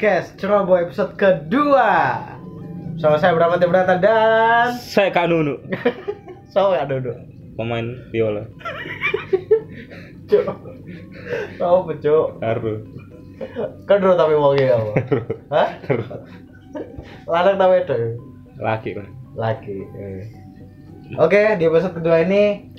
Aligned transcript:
podcast 0.00 0.32
Ceroboh 0.40 0.80
episode 0.80 1.12
kedua. 1.12 2.16
Sama 2.96 3.20
saya 3.20 3.36
Bram 3.36 3.52
Brata 3.60 4.00
dan 4.00 4.72
Saya 4.80 5.12
Kak 5.12 5.28
Nunu, 5.28 5.60
so 6.56 6.72
ya 6.72 6.88
duduk. 6.88 7.20
pemain 7.52 7.84
biola. 8.08 8.48
Cuk. 10.24 10.48
Tahu 11.60 11.78
pecuk. 11.92 12.40
Haru. 12.40 12.80
Kedro 13.84 14.16
tapi 14.16 14.40
wonge 14.40 14.72
apa? 14.72 14.92
Hah? 15.52 15.68
Lanang 17.28 17.60
ta 17.60 17.68
wedok? 17.68 18.00
Laki 18.56 18.96
lah. 18.96 19.08
Laki. 19.36 19.84
Eh. 19.84 20.24
Oke, 21.20 21.60
di 21.60 21.68
episode 21.68 22.00
kedua 22.00 22.24
ini 22.24 22.72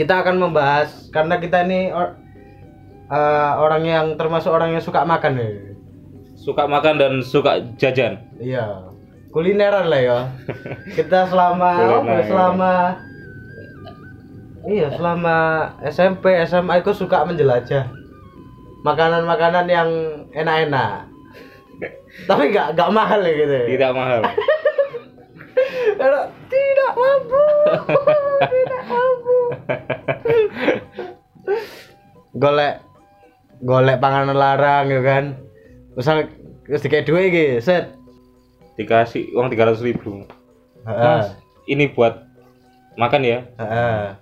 kita 0.00 0.24
akan 0.24 0.40
membahas 0.40 1.12
karena 1.12 1.36
kita 1.36 1.68
ini 1.68 1.92
or- 1.92 2.16
eh, 3.12 3.52
orang 3.60 3.84
yang 3.84 4.06
termasuk 4.16 4.48
orang 4.48 4.72
yang 4.72 4.80
suka 4.80 5.04
makan 5.04 5.36
ya. 5.36 5.71
Suka 6.42 6.66
makan 6.66 6.98
dan 6.98 7.12
suka 7.22 7.62
jajan. 7.78 8.18
Iya. 8.42 8.90
Kulineran 9.30 9.86
lah 9.86 10.00
ya. 10.02 10.18
Kita 10.98 11.30
selama 11.30 11.70
Kuliner. 11.78 12.26
selama 12.26 12.72
Iya, 14.62 14.94
selama 14.94 15.36
SMP, 15.90 16.38
SMA 16.46 16.78
aku 16.82 16.94
suka 16.94 17.26
menjelajah 17.26 17.90
makanan-makanan 18.86 19.66
yang 19.66 19.90
enak-enak. 20.34 21.10
Tapi 22.30 22.42
nggak 22.54 22.78
nggak 22.78 22.90
mahal 22.94 23.20
ya 23.26 23.32
gitu. 23.34 23.54
ya. 23.54 23.66
Tidak 23.74 23.90
mahal. 23.94 24.20
Kalau 26.02 26.22
tidak 26.50 26.92
mampu, 26.98 27.44
tidak 28.42 28.82
mampu. 28.90 29.38
golek 32.34 32.74
golek 33.62 33.98
panganan 34.02 34.38
larang 34.38 34.86
ya 34.90 35.02
kan. 35.02 35.24
Misal 35.92 36.28
wis 36.68 36.82
dikek 36.82 37.04
duwe 37.04 37.28
iki, 37.28 37.46
set. 37.60 37.92
Dikasih 38.78 39.36
uang 39.36 39.52
300 39.52 39.84
ribu. 39.84 40.24
Heeh. 40.88 40.96
Mas, 40.98 41.36
ini 41.68 41.92
buat 41.92 42.24
makan 42.96 43.22
ya 43.22 43.38
Heeh. 43.60 44.16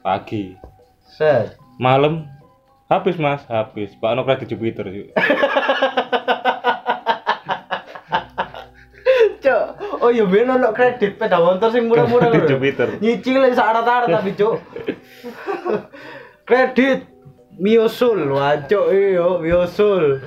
pagi. 0.00 0.56
Set. 1.04 1.54
Malam 1.76 2.24
habis 2.88 3.20
mas, 3.20 3.44
habis. 3.48 3.92
Pak 4.00 4.16
Ono 4.16 4.24
kredit 4.24 4.48
Jupiter 4.48 4.88
yuk. 4.88 5.12
Oh 10.02 10.10
iya 10.10 10.26
ben 10.26 10.50
ono 10.50 10.74
kredit 10.74 11.14
sepeda 11.14 11.38
motor 11.38 11.70
sing 11.70 11.86
murah-murah 11.86 12.34
Kredit 12.34 12.42
lho. 12.42 12.50
Jupiter. 12.58 12.88
Nyicil 12.98 13.54
sak 13.54 13.70
rata 13.70 14.10
tapi 14.10 14.34
cuk. 14.34 14.58
kredit 16.48 17.06
Miosul, 17.62 18.32
wacuk 18.34 18.90
iyo 18.90 19.38
Miosul. 19.38 20.18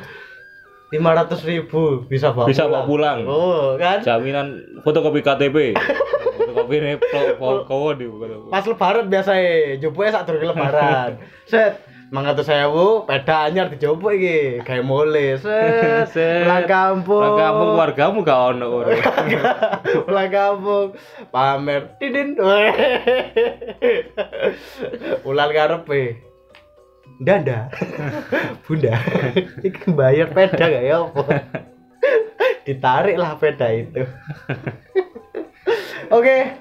500 0.93 1.49
ribu 1.49 2.05
bisa 2.05 2.29
bawa 2.29 2.45
Bisa 2.45 2.69
bawa 2.69 2.85
pulang. 2.85 3.25
Oh, 3.25 3.73
kan? 3.75 4.05
Jaminan 4.05 4.81
fotokopi 4.85 5.25
KTP. 5.25 5.73
fotokopi 6.37 6.75
ini 6.77 6.93
kowo 7.65 7.89
di 7.97 8.05
Pas 8.53 8.63
lebaran 8.63 9.09
biasa 9.09 9.31
e, 9.39 9.77
jopoke 9.81 10.13
sak 10.13 10.29
durunge 10.29 10.53
lebaran. 10.53 11.17
Set, 11.51 11.81
mangatus 12.13 12.45
sewu, 12.45 13.09
peda 13.09 13.49
anyar 13.49 13.73
dijopok 13.73 14.13
iki, 14.13 14.61
gawe 14.61 14.81
mole. 14.85 15.41
Set, 15.41 16.05
Set. 16.13 16.45
pulang 16.45 16.67
kampung. 16.69 17.21
Pulang 17.21 17.39
kampung 17.41 17.69
keluargamu 17.73 18.19
gak 18.21 18.39
ono 18.53 18.67
pulang 20.05 20.29
kampung 20.29 20.87
pamer 21.33 21.81
didin 21.97 22.37
ulang 25.25 25.51
karepe 25.51 26.34
danda 27.21 27.71
bunda. 28.67 28.99
Iki 29.63 29.93
bayar 29.95 30.31
peda 30.35 30.65
gak 30.67 30.83
ya 30.83 31.05
apa? 31.07 31.23
Ditarik 32.65 33.15
lah 33.15 33.37
peda 33.39 33.67
itu. 33.71 34.03
Oke. 36.11 36.57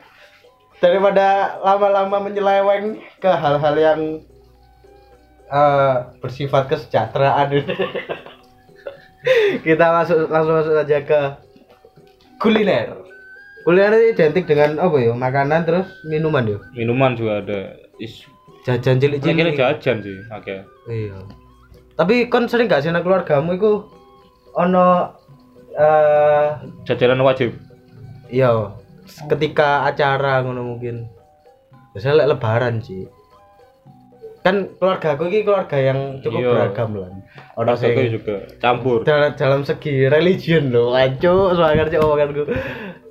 Daripada 0.78 1.56
lama-lama 1.64 2.28
menyeleweng 2.28 3.00
ke 3.16 3.30
hal-hal 3.30 3.74
yang 3.80 4.00
eh, 5.48 5.96
bersifat 6.20 6.68
kesejahteraan. 6.68 7.48
Kita 9.64 9.86
masuk 9.96 10.28
langsung 10.28 10.54
masuk 10.60 10.74
saja 10.76 10.98
ke 11.00 11.20
kuliner. 12.36 13.00
Kuliner 13.64 14.12
identik 14.12 14.44
dengan 14.44 14.76
apa 14.76 15.00
ya? 15.00 15.16
Makanan 15.16 15.64
terus 15.64 15.88
minuman 16.04 16.44
ya? 16.44 16.58
Minuman 16.76 17.16
juga 17.16 17.40
ada. 17.40 17.60
Is, 17.96 18.28
jajan 18.64 18.96
cilik 18.96 19.20
kira 19.20 19.36
cilik 19.36 19.54
jajan 19.54 19.96
sih, 20.00 20.18
oke. 20.32 20.56
iya 20.88 21.16
tapi 21.94 22.26
kon 22.26 22.48
sering 22.48 22.66
gak 22.66 22.82
sih 22.82 22.90
nang 22.90 23.04
keluargamu 23.04 23.54
iku 23.54 23.86
ono 24.52 25.14
eh 25.74 26.48
Jajanan 26.82 27.22
wajib. 27.22 27.54
iya 28.26 28.72
ketika 29.28 29.84
acara 29.84 30.40
ngono 30.42 30.74
mungkin 30.74 31.06
biasanya 31.92 32.24
lek 32.24 32.30
lebaran 32.34 32.80
sih 32.80 33.04
kan 34.40 34.68
keluarga 34.76 35.14
aku 35.16 35.28
ini 35.28 35.40
keluarga 35.40 35.76
yang 35.76 36.20
cukup 36.20 36.40
Iya. 36.40 36.50
beragam 36.52 36.90
lah 36.98 37.08
ono 37.56 37.72
sing 37.74 37.94
juga 38.10 38.44
campur. 38.58 39.00
dalam, 39.04 39.32
dalam 39.36 39.60
segi 39.62 40.08
religion 40.08 40.68
loh 40.68 40.92
aco 40.92 41.52
soalnya 41.54 41.88
cok 41.88 42.00
omonganku 42.02 42.42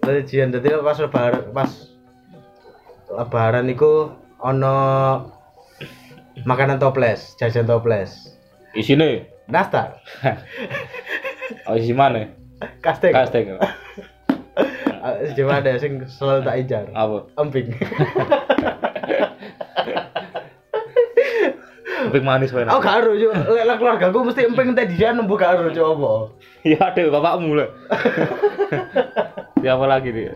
religion 0.03 0.52
jadi 0.52 0.81
pas 0.81 0.97
lebaran 1.00 1.44
pas 1.52 1.72
lebaran 3.09 3.66
itu 3.69 3.92
ono 4.40 4.75
makanan 6.44 6.78
toples 6.78 7.36
jajan 7.36 7.64
toples 7.64 8.36
Isine 8.74 9.30
nastar 9.46 10.02
oh 11.70 11.76
isi 11.76 11.94
mana? 11.94 12.26
kasteng 12.80 13.14
Kasteng. 13.14 13.46
Ah, 15.04 15.20
cuma 15.36 15.59
ada 15.59 15.76
sing 15.76 16.00
selalu 16.08 16.48
tak 16.48 16.56
ijar 16.64 16.86
Apa? 16.96 17.28
emping 17.36 17.74
Emping 22.04 22.24
manis 22.24 22.52
wae. 22.52 22.64
aku 22.64 22.80
gak 22.80 23.04
aru 23.04 23.12
cok 23.18 23.34
lek 23.52 23.78
keluarga 23.80 24.06
aku 24.08 24.20
mesti 24.24 24.42
emping 24.46 24.72
tadi 24.72 24.96
dia 24.96 25.12
nembus 25.12 25.36
gak 25.36 25.60
aru 25.60 25.72
cok 25.72 25.88
apa 25.90 26.12
Ya 26.64 26.80
ada 26.80 27.04
bapakmu 27.12 27.60
lah. 27.60 27.68
Siapa 29.60 29.84
lagi 29.84 30.10
dia? 30.16 30.31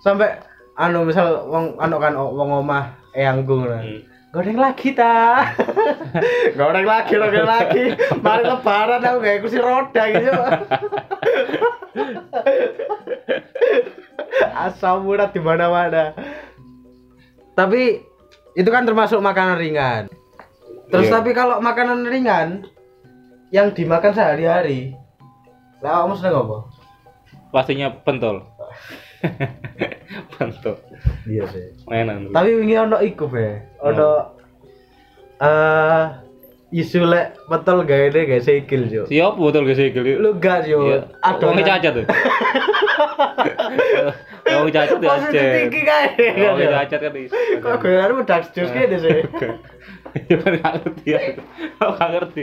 sampai 0.00 0.32
anu 0.76 1.04
misal 1.04 1.44
wong 1.44 1.76
anu 1.76 1.96
kan 1.96 2.12
wong 2.12 2.50
omah 2.60 2.92
eyangku 3.14 3.54
ngono 3.54 3.78
Hmm. 3.80 4.00
goreng 4.34 4.58
lagi 4.58 4.90
ta. 4.90 5.46
Goreng 6.58 6.82
lagi 6.82 7.14
goreng 7.14 7.46
lagi. 7.46 7.94
Mari 8.18 8.42
lebaran 8.42 9.06
aku 9.06 9.18
gak 9.22 9.38
kursi 9.46 9.58
roda 9.62 10.02
gitu. 10.10 10.34
Asam 14.54 15.06
urat 15.06 15.30
di 15.30 15.38
mana 15.38 15.70
mana 15.70 16.04
tapi 17.54 18.02
itu 18.58 18.66
kan 18.66 18.82
termasuk 18.82 19.22
makanan 19.22 19.58
ringan. 19.58 20.02
Terus 20.90 21.06
Iya. 21.06 21.14
tapi 21.22 21.30
kalau 21.30 21.62
makanan 21.62 22.06
ringan 22.06 22.66
yang 23.54 23.70
dimakan 23.70 24.10
sehari-hari 24.10 24.94
lah 25.78 26.02
kamu 26.02 26.14
seneng 26.18 26.42
apa? 26.42 26.58
Pastinya 27.54 27.88
pentol. 28.02 28.42
pentol. 30.32 30.76
iya 31.24 31.44
sih 31.48 31.64
Mainan. 31.84 32.30
tapi 32.30 32.54
wingi 32.54 32.76
ono 32.76 32.98
iku 33.00 33.26
be 33.26 33.60
ono 33.78 34.34
eh 35.38 36.04
isu 36.70 37.06
lek 37.06 37.38
betul 37.46 37.82
gawe 37.82 38.06
deh 38.10 38.24
gawe 38.24 38.40
sikil 38.40 38.82
jo 38.86 39.02
Siapa 39.06 39.38
betul 39.38 39.62
ke 39.62 39.74
sikil? 39.74 40.02
lu 40.18 40.34
gak 40.36 40.66
yo 40.66 40.90
Iya. 40.90 40.98
adonan 41.22 41.54
Wong 41.54 41.62
cacat 41.62 41.92
tuh. 41.94 42.06
Wong 44.58 44.68
cacat 44.70 44.96
Positif 44.98 45.38
aja. 45.38 45.54
tinggi 45.54 45.80
kae 45.86 46.06
Wong 46.34 46.58
cacat 46.58 46.98
kan 46.98 47.12
kok 47.62 47.74
gue 47.78 47.94
harus 47.94 48.26
dark 48.26 48.44
juice 48.50 48.72
gini 48.74 48.96
sih 48.98 49.22
Ya 50.30 50.36
kan 50.38 50.52
gak 50.58 50.72
ngerti 50.78 51.06
ya. 51.10 51.18
Gak 51.78 52.10
ngerti. 52.10 52.42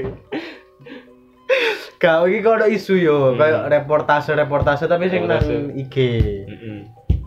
Gak 1.98 2.26
iki 2.26 2.40
kok 2.40 2.56
ono 2.56 2.66
isu 2.66 2.94
yo 2.96 3.18
Hmm. 3.32 3.38
kayak 3.38 3.62
reportase 3.70 4.32
reportase 4.34 4.86
tapi 4.86 5.08
sing 5.08 5.26
nang. 5.26 5.42
IG 5.72 5.96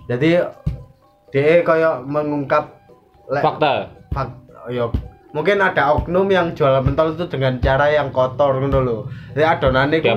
jadi 0.05 0.51
dia 1.31 1.63
kayak 1.63 2.05
mengungkap 2.05 2.75
Fakta. 3.27 3.89
fak 4.11 4.29
yo 4.69 4.93
mungkin 5.31 5.59
ada 5.59 5.95
oknum 5.95 6.29
yang 6.29 6.53
jual 6.53 6.71
pentol 6.81 7.13
itu 7.13 7.27
dengan 7.27 7.59
cara 7.59 7.91
yang 7.91 8.11
kotor 8.11 8.55
ngono 8.55 8.79
lho. 8.81 8.99
Jadi 9.33 9.43
adonane 9.43 9.97
ku 9.99 10.15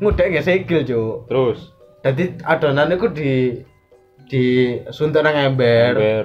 ngudek 0.00 0.26
nggak 0.26 0.42
sikil, 0.42 0.82
Cuk. 0.82 1.30
Terus. 1.30 1.58
Jadi 2.02 2.34
adonane 2.42 2.98
ku 2.98 3.06
di 3.06 3.62
di 4.26 4.42
suntuk 4.90 5.22
nang 5.22 5.38
ember. 5.38 5.94
Ember. 5.94 6.24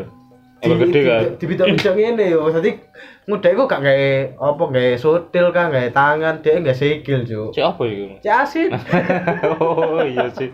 Ember 0.57 0.77
gede 0.81 0.99
kan. 1.05 1.21
Di 1.37 1.45
bidang-bidang 1.45 1.95
ngene 1.95 2.25
yo. 2.33 2.49
Dadi 2.49 2.71
ngudek 3.21 3.53
ku 3.53 3.63
gak 3.65 3.81
gawe 3.81 4.09
apa 4.33 4.63
gawe 4.65 4.91
sotil 4.97 5.53
kan, 5.53 5.69
gawe 5.69 5.89
tangan, 5.89 6.41
dia 6.41 6.57
nggak 6.57 6.73
sikil, 6.73 7.21
Cuk. 7.21 7.49
Cek 7.53 7.63
apa 7.63 7.81
itu? 7.85 8.05
Cek 8.19 8.33
asin. 8.33 8.69
oh 9.61 10.01
iya 10.01 10.25
sih. 10.33 10.49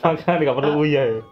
Makanya 0.00 0.46
gak 0.46 0.56
perlu 0.56 0.86
uya 0.86 1.02
ya. 1.02 1.20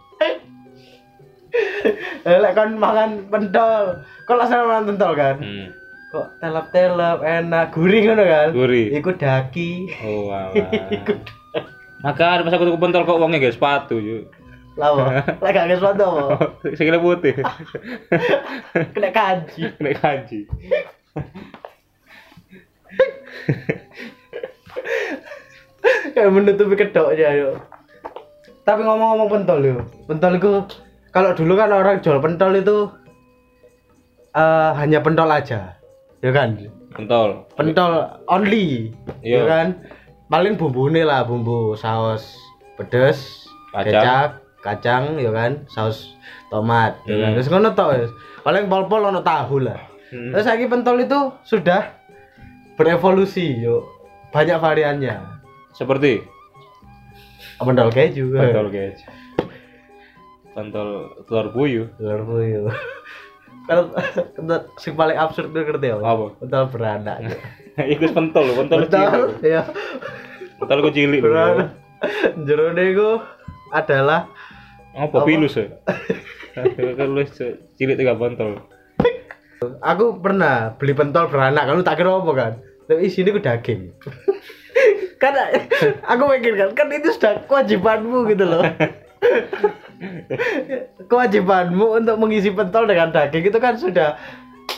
Eh, 2.24 2.40
Lek 2.40 2.58
kon 2.58 2.74
makan 2.74 3.30
pentol, 3.30 4.02
kon 4.26 4.34
langsung 4.34 4.66
makan 4.66 4.84
pentol 4.90 5.12
kan. 5.14 5.36
Hmm. 5.38 5.68
kok 6.10 6.30
telap-telap 6.38 7.26
enak 7.26 7.74
gurih 7.74 8.06
ngono 8.06 8.22
kan 8.22 8.48
Gurih. 8.54 8.86
iku 8.94 9.18
daki 9.18 9.90
Oh 10.06 10.30
alah. 10.34 10.70
Maka 11.98 12.38
pas 12.42 12.54
aku 12.54 12.70
tuku 12.70 12.78
pentol 12.78 13.02
kok 13.02 13.18
wongnya 13.18 13.42
gak 13.42 13.54
sepatu 13.54 13.98
yuk. 13.98 14.30
Lawa 14.74 15.22
lagi 15.38 15.54
gak 15.56 15.68
sesuatu 15.70 16.02
apa 16.02 16.58
Sikile 16.74 16.98
putih. 16.98 17.34
kena 18.94 19.10
kanji 19.10 19.70
Nek 19.82 19.94
kanji. 19.96 20.50
kayak 26.14 26.30
menutupi 26.30 26.74
kedoknya 26.76 27.28
yuk 27.34 27.54
tapi 28.64 28.80
ngomong-ngomong 28.80 29.28
pentol 29.30 29.60
yuk 29.60 29.80
pentol 30.06 30.32
itu 30.32 30.50
kalau 31.10 31.30
dulu 31.32 31.52
kan 31.54 31.70
orang 31.70 32.00
jual 32.00 32.18
pentol 32.18 32.52
itu 32.54 32.88
eh, 34.32 34.70
hanya 34.74 34.98
pentol 35.00 35.28
aja 35.28 35.76
ya 36.20 36.30
kan 36.30 36.56
Pentol. 36.94 37.42
pentol 37.58 38.06
only 38.24 38.94
ya 39.20 39.42
Iya. 39.42 39.44
kan 39.44 39.66
paling 40.26 40.54
bumbunya 40.54 41.02
lah 41.02 41.26
bumbu 41.26 41.74
saus 41.74 42.38
pedes 42.74 43.50
kecap 43.74 44.40
kacang 44.64 45.20
ya 45.20 45.28
kan 45.28 45.68
saus 45.68 46.16
tomat 46.48 46.96
ya 47.04 47.20
kan 47.20 47.28
Hmm. 47.30 47.36
terus 47.36 47.48
ngono 47.48 47.70
tok 47.70 47.88
wis. 47.94 48.10
paling 48.40 48.64
pol-pol 48.66 49.04
ono 49.04 49.20
tahu 49.20 49.60
lah 49.60 49.76
Hmm. 50.08 50.30
terus 50.30 50.46
lagi 50.46 50.64
pentol 50.64 50.96
itu 50.96 51.20
sudah 51.42 51.90
berevolusi 52.74 53.60
yuk 53.60 53.84
banyak 54.30 54.56
variannya 54.56 55.20
Seperti 55.70 56.22
pentol 57.58 57.90
keju 57.90 58.30
pentol 58.30 58.70
guys. 58.70 58.98
Pentol 60.54 61.10
telur 61.26 61.50
puyuh. 61.50 61.90
telur 61.98 62.22
puyuh 62.24 62.70
kalau 63.64 63.90
si 64.76 64.92
paling 64.92 65.16
absurd 65.16 65.48
itu 65.48 65.60
ngerti 65.64 65.88
apa? 65.88 66.04
Apa? 66.04 66.26
pentol 66.38 66.64
beranak 66.68 67.16
Iku 67.96 68.06
pentol, 68.12 68.54
pentol 68.54 68.86
pentol 68.86 69.22
ya 69.40 69.64
Pentol 70.60 70.78
beranak 71.18 71.74
jerone 72.44 72.84
itu 72.86 73.10
adalah 73.72 74.30
Apa 74.94 75.26
pilus 75.26 75.58
ya? 75.58 75.74
Kan 76.54 77.08
lu 77.10 77.22
cilik 77.74 77.96
tiga 77.98 78.14
pentol. 78.14 78.62
aku 79.80 80.20
pernah 80.20 80.76
beli 80.76 80.92
pentol 80.92 81.26
beranak 81.26 81.66
kamu 81.66 81.82
tak 81.82 81.98
kira 81.98 82.14
apa 82.14 82.32
kan? 82.36 82.52
Tapi 82.86 83.08
isinya 83.08 83.34
ku 83.34 83.40
daging. 83.42 83.90
Karena 85.22 85.56
aku 86.04 86.22
mikir 86.30 86.52
kan? 86.54 86.70
Kan 86.76 86.92
itu 86.92 87.10
sudah 87.16 87.48
kewajibanmu 87.48 88.28
gitu 88.28 88.44
loh. 88.44 88.62
Kewajibanmu 91.10 91.96
untuk 92.02 92.16
mengisi 92.20 92.52
pentol 92.52 92.84
dengan 92.84 93.08
daging 93.08 93.48
itu 93.48 93.58
kan 93.58 93.80
sudah 93.80 94.20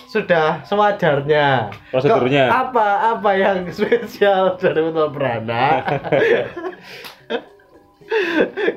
sudah 0.07 0.63
sewajarnya. 0.63 1.75
Prosedurnya. 1.91 2.47
Apa 2.47 3.19
apa 3.19 3.31
yang 3.35 3.67
spesial 3.75 4.55
dari 4.55 4.81
pentol 4.87 5.11
beranak 5.11 5.83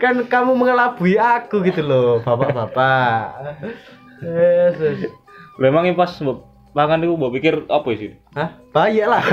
kan 0.01 0.15
kamu 0.25 0.57
mengelabui 0.57 1.15
aku 1.19 1.61
gitu 1.65 1.85
loh 1.85 2.21
bapak-bapak 2.25 3.35
Yesus. 4.19 5.11
Lah 5.59 5.67
emang 5.67 5.91
pas 5.95 6.11
mangan 6.71 7.03
iku 7.03 7.19
mbok 7.19 7.33
pikir 7.35 7.55
apa 7.67 7.89
sih? 7.95 8.15
Hah? 8.35 8.55
Bayi 8.71 9.03
lah. 9.03 9.23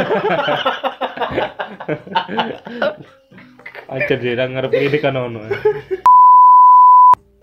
Aja 3.87 4.15
dia 4.19 4.45
ngarep 4.47 4.73
ini 4.75 4.99
kan 4.99 5.15
ono. 5.15 5.47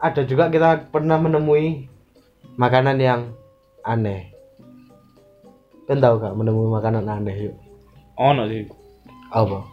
Ada 0.03 0.27
juga 0.27 0.51
kita 0.51 0.91
pernah 0.91 1.15
menemui 1.15 1.87
makanan 2.59 2.99
yang 2.99 3.31
aneh. 3.87 4.35
Kan 5.87 6.03
tahu 6.03 6.19
gak 6.19 6.35
menemui 6.35 6.67
makanan 6.67 7.07
aneh 7.07 7.51
yuk? 7.51 7.55
Ono 8.19 8.43
sih. 8.51 8.67
Apa? 9.31 9.63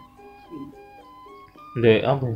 Dek 1.83 2.03
apa? 2.07 2.27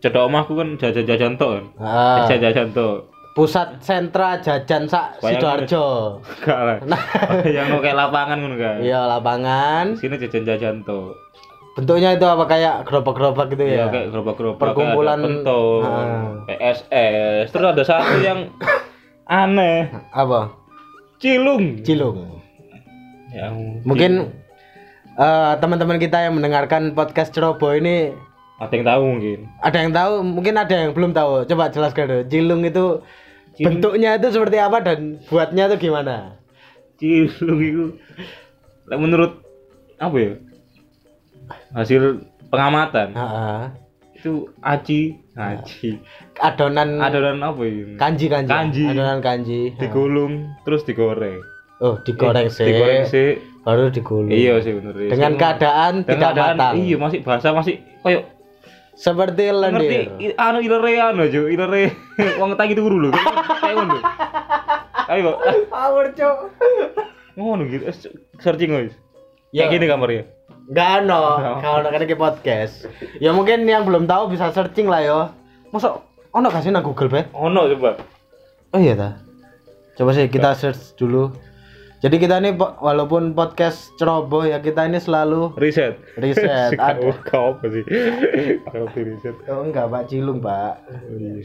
Cedok 0.00 0.22
omahku 0.26 0.52
kan 0.54 0.68
jajan-jajan 0.74 1.36
tok 1.36 1.50
kan. 1.52 1.64
Ah, 1.76 2.24
Jajan-jajan 2.24 2.72
tok. 2.72 2.98
pusat 3.30 3.78
sentra 3.78 4.36
jajan 4.36 4.84
sak. 4.84 5.22
Sidoarjo. 5.22 6.18
Gak 6.42 6.60
lah. 6.60 6.76
Yang 7.46 7.66
mau 7.68 7.78
kayak 7.78 7.96
lapangan 7.96 8.36
ngono 8.36 8.56
kan. 8.56 8.76
Iya, 8.80 9.00
lapangan. 9.06 9.84
Sini 9.94 10.18
jajan-jajan 10.18 10.82
tok. 10.82 11.14
Bentuknya 11.70 12.10
itu 12.12 12.26
apa 12.26 12.44
kayak 12.44 12.82
gerobak-gerobak 12.82 13.46
gitu 13.48 13.62
Iya 13.62 13.76
ya? 13.78 13.84
kayak 13.88 14.06
gerobak-gerobak 14.10 14.60
Perkumpulan- 14.66 15.22
pentol, 15.22 15.64
Ah. 15.80 16.42
PSS. 16.44 17.46
Terus 17.48 17.66
ada 17.68 17.82
satu 17.82 18.18
yang 18.18 18.50
aneh, 19.30 19.86
Apa? 20.10 20.50
cilung. 21.16 21.78
Cilung. 21.80 22.42
Ya. 23.30 23.54
Mungkin 23.84 24.34
eh, 25.14 25.52
teman-teman 25.56 25.96
kita 25.96 26.18
yang 26.18 26.34
mendengarkan 26.34 26.92
podcast 26.92 27.30
Ceroboh 27.30 27.72
ini 27.72 28.10
ada 28.60 28.72
yang 28.76 28.84
tahu 28.84 29.02
mungkin. 29.16 29.38
ada 29.64 29.78
yang 29.80 29.92
tahu, 29.96 30.12
mungkin 30.20 30.54
ada 30.60 30.74
yang 30.76 30.92
belum 30.92 31.16
tahu. 31.16 31.48
Coba 31.48 31.72
jelaskan 31.72 32.04
dulu. 32.12 32.22
Cilung 32.28 32.62
itu 32.68 32.84
Cilung. 33.56 33.80
bentuknya 33.80 34.20
itu 34.20 34.28
seperti 34.28 34.56
apa 34.60 34.78
dan 34.84 35.16
buatnya 35.32 35.72
itu 35.72 35.88
gimana? 35.88 36.36
Cilung 37.00 37.60
itu 37.64 37.84
menurut 38.92 39.40
apa 39.96 40.16
ya? 40.20 40.32
Hasil 41.74 42.20
pengamatan 42.52 43.16
Heeh. 43.16 43.60
itu 44.20 44.52
aci, 44.60 45.18
aci. 45.34 45.98
Adonan 46.38 47.00
Adonan 47.00 47.40
apa 47.40 47.62
ini? 47.64 47.96
kanji 47.96 48.28
kanji. 48.28 48.50
Kanji. 48.52 48.84
Adonan 48.92 49.18
kanji. 49.24 49.60
Digulung 49.80 50.52
terus 50.68 50.84
digoreng. 50.84 51.40
Oh, 51.80 51.96
digoreng 52.04 52.52
sih. 52.52 52.68
Digoreng 52.68 53.08
sih. 53.08 53.40
Baru 53.64 53.88
digulung. 53.88 54.28
Iya 54.28 54.60
sih 54.60 54.76
bener. 54.76 54.94
ya. 54.94 55.08
Dengan 55.16 55.32
keadaan 55.40 55.92
dengan 56.04 56.12
tidak 56.12 56.32
keadaan, 56.36 56.56
matang. 56.60 56.74
Iya 56.76 56.96
masih 57.00 57.18
basah 57.24 57.52
masih 57.56 57.74
koyo 58.04 58.20
Seperti 59.00 59.48
ngerti 59.48 59.56
lendir. 59.56 60.04
i- 60.20 60.36
anu 60.36 60.60
ilere 60.60 60.92
anu 61.00 61.24
aja 61.24 61.40
ilere 61.48 61.96
wong 62.40 62.52
tangi 62.54 62.76
turu 62.76 63.00
lho 63.00 63.08
kayak 63.56 63.74
ngono 63.74 63.96
ayo 65.08 65.20
kok 65.24 65.36
Power, 65.66 66.06
Cok. 66.12 66.36
ngono 67.34 67.62
gitu 67.64 67.82
Eh, 67.82 67.96
searching 68.38 68.70
guys 68.70 68.92
Ya. 69.50 69.66
gini 69.66 69.88
kamarnya 69.88 70.28
Enggak 70.68 71.02
ono, 71.02 71.20
kalau 71.64 71.82
kan 71.84 71.98
iki 71.98 72.14
podcast. 72.14 72.86
Ya 73.18 73.32
mungkin 73.32 73.64
yang 73.64 73.82
belum 73.82 74.06
tahu 74.06 74.30
bisa 74.30 74.54
searching 74.54 74.86
lah 74.86 75.02
yo. 75.02 75.18
Masa 75.68 75.98
ono 76.30 76.46
gak 76.46 76.62
sih 76.62 76.70
nang 76.70 76.86
Google, 76.86 77.10
Bet? 77.10 77.26
ono 77.32 77.66
coba 77.66 77.98
Oh 78.70 78.78
iya 78.78 78.94
ta. 78.94 79.18
Coba 79.96 80.14
sih 80.14 80.30
kita 80.30 80.54
search 80.54 80.94
dulu. 80.94 81.34
Jadi 82.00 82.16
kita 82.16 82.40
ini 82.40 82.56
walaupun 82.56 83.36
podcast 83.36 83.92
ceroboh 83.94 84.48
ya 84.48 84.56
kita 84.56 84.88
ini 84.88 84.96
selalu 84.96 85.52
riset 85.60 86.00
riset. 86.16 86.72
Ada. 86.80 87.12
kau 87.28 87.52
apa 87.52 87.68
sih 87.68 87.84
kau 88.64 88.88
riset 88.96 89.36
Oh 89.46 89.60
enggak, 89.60 89.92
Pak 89.92 90.08
Cilung, 90.08 90.40
Pak. 90.40 90.80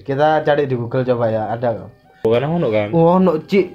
Kita 0.08 0.40
cari 0.42 0.64
di 0.64 0.80
Google 0.80 1.04
coba 1.04 1.26
ya, 1.28 1.44
ada 1.52 1.76
kok. 1.76 1.90
bukan 2.24 2.42
ono 2.48 2.68
kan 2.72 2.88
Oh, 2.90 3.20
no, 3.20 3.36
Ci. 3.44 3.68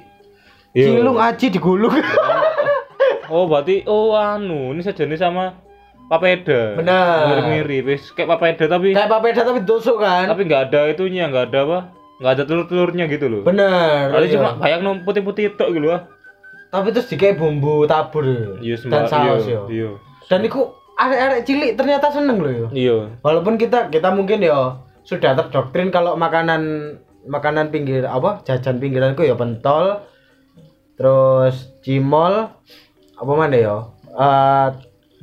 Iya. 0.72 0.96
Cilung 0.96 1.20
aji 1.20 1.46
digulung. 1.52 1.92
oh 3.32 3.44
berarti 3.44 3.84
oh 3.84 4.16
anu 4.16 4.72
ini 4.72 4.80
sejenis 4.80 5.20
sama 5.20 5.54
papeda 6.08 6.74
Benar. 6.74 7.30
mirip 7.30 7.46
mirip 7.46 7.84
wis 7.86 8.10
kayak 8.10 8.26
papeda 8.26 8.66
tapi 8.66 8.90
Kayak 8.90 9.06
papeda 9.06 9.46
tapi 9.46 9.62
tusuk 9.62 10.02
kan? 10.02 10.26
tapi 10.26 10.50
nggak 10.50 10.72
ada 10.72 10.90
itunya 10.90 11.30
nggak 11.30 11.54
ada 11.54 11.58
apa 11.62 11.78
nggak 12.18 12.32
ada 12.34 12.42
telur 12.42 12.66
telurnya 12.66 13.06
gitu 13.06 13.30
loh 13.30 13.42
Bener. 13.46 14.10
Berarti 14.10 14.26
iya. 14.26 14.34
cuma 14.34 14.48
bayang 14.58 14.82
nom 14.82 15.06
putih 15.06 15.22
putih 15.22 15.54
tok 15.54 15.70
gitu 15.70 15.94
ah 15.94 16.02
tapi 16.70 16.88
terus 16.90 17.06
dikasih 17.06 17.34
bumbu 17.34 17.84
tabur 17.84 18.24
iya 18.58 18.78
dan 18.86 19.04
saus 19.04 19.44
iya 19.44 19.52
yo. 19.52 19.62
iya 19.68 19.90
Dan 20.26 20.46
iku 20.46 20.70
arek-arek 20.94 21.42
cilik 21.42 21.74
ternyata 21.74 22.06
seneng 22.08 22.38
loh 22.38 22.52
yo. 22.52 22.66
iya 22.70 22.96
Walaupun 23.20 23.54
kita 23.56 23.90
kita 23.90 24.10
mungkin 24.10 24.40
yo 24.40 24.78
sudah 25.02 25.34
terdoktrin 25.34 25.90
kalau 25.90 26.14
makanan 26.14 26.62
makanan 27.22 27.68
pinggir 27.68 28.04
apa 28.04 28.40
jajan 28.42 28.78
pinggiranku 28.78 29.20
ya 29.20 29.34
pentol 29.34 30.06
terus 30.94 31.74
cimol 31.80 32.48
apa 33.14 33.32
mana 33.32 33.56
yo 33.56 33.78
Eh, 34.10 34.68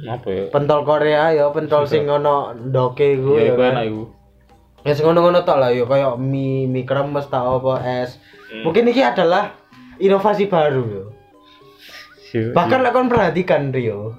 apa 0.08 0.27
ya 0.27 0.44
pentol 0.48 0.82
Korea 0.82 1.30
ya 1.30 1.51
pentol 1.51 1.84
sing 1.84 2.08
ono 2.08 2.56
ndoke 2.56 3.04
iku 3.13 3.36
iya 3.36 3.51
ya 3.51 3.54
kan. 3.54 3.74
enak 3.74 3.86
iku 3.86 4.04
Ya 4.82 4.96
sing 4.96 5.04
ngono-ngono 5.04 5.44
tok 5.44 5.60
lah 5.60 5.70
yo 5.70 5.84
kayak 5.84 6.16
mie 6.16 6.63
mie 6.63 6.88
kremes 6.88 7.27
tak 7.27 7.44
apa 7.44 7.84
es. 7.84 8.16
Hmm. 8.48 8.63
Mungkin 8.63 8.88
ini 8.88 9.04
adalah 9.04 9.51
inovasi 9.98 10.48
baru 10.48 10.84
yo. 10.88 11.04
Iya, 12.34 12.51
Bahkan 12.51 12.79
kon 12.91 13.07
perhatikan 13.07 13.72
Rio, 13.72 14.15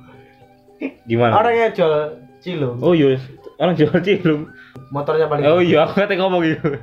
gimana 1.05 1.37
orang 1.37 1.55
yang 1.55 1.71
jual 1.75 1.95
cilung, 2.41 2.79
oh 2.81 2.95
iya. 2.95 3.19
Orang 3.59 3.75
jual 3.75 3.91
cilung. 4.01 4.49
Motornya 4.89 5.27
paling 5.27 5.45
oh 5.45 5.61
iya 5.61 5.85
aku 5.85 6.01
kata 6.01 6.15
ngomong 6.17 6.41
gitu 6.47 6.79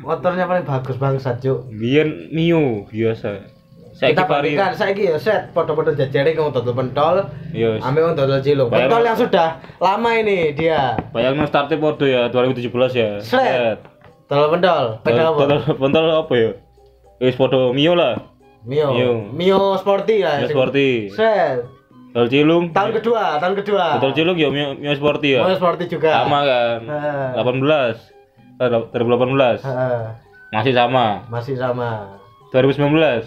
motornya 0.00 0.48
paling 0.48 0.64
bagus 0.64 0.96
bangsat 0.96 1.44
cuk. 1.44 1.68
biyen 1.70 2.32
mio 2.32 2.88
biasa 2.88 3.44
saya. 3.92 4.16
Kita 4.16 4.24
bandingkan 4.24 4.72
saiki 4.72 5.12
ya 5.12 5.20
set. 5.20 5.52
Foto-foto 5.52 5.92
jajare 5.92 6.32
kang 6.32 6.48
dodol 6.48 6.72
pentol, 6.72 7.28
iya 7.52 7.76
ame 7.84 8.00
wong 8.00 8.16
dodol 8.16 8.40
cilung. 8.40 8.72
Bayang- 8.72 8.88
Pentol 8.88 9.02
yang 9.04 9.18
sudah 9.18 9.48
lama 9.76 10.10
ini 10.16 10.56
dia. 10.56 10.96
bayang 11.12 11.36
no 11.36 11.44
startnya 11.44 11.76
podo 11.76 12.08
ya 12.08 12.32
2017 12.32 12.72
ya. 12.96 13.10
Set. 13.20 13.78
Dodol 14.24 14.56
pentol, 14.56 14.84
pegang 15.04 15.36
apa? 15.36 15.38
Pentol 15.44 15.60
pentol 15.84 16.04
apa 16.16 16.32
ya? 16.32 16.50
Wis 17.20 17.36
podo 17.36 17.76
mio 17.76 17.92
lah. 17.92 18.29
Mio. 18.64 18.88
Mio. 18.92 19.12
Mio 19.32 19.60
Sporty 19.80 20.20
lah. 20.20 20.44
Mio 20.44 20.48
Sporty. 20.52 21.08
Set. 21.16 21.64
Dodol 22.10 22.28
Cilung. 22.28 22.64
Tahun 22.74 22.90
kedua, 22.98 23.38
tahun 23.38 23.54
kedua. 23.62 23.84
Dodol 24.02 24.12
Cilung 24.12 24.36
ya 24.36 24.50
Mio, 24.50 24.74
Mio 24.74 24.92
Sporty 24.98 25.38
ya. 25.38 25.46
Mio 25.46 25.56
Sporty 25.56 25.84
juga. 25.86 26.10
Sama 26.26 26.42
kan. 26.42 26.80
Heeh. 26.84 27.28
18. 27.38 27.96
Eh, 28.60 28.68
2018. 28.92 29.62
Heeh. 29.64 30.00
Masih 30.50 30.74
sama. 30.74 31.06
Masih 31.30 31.54
sama. 31.56 32.18
2019. 32.50 33.24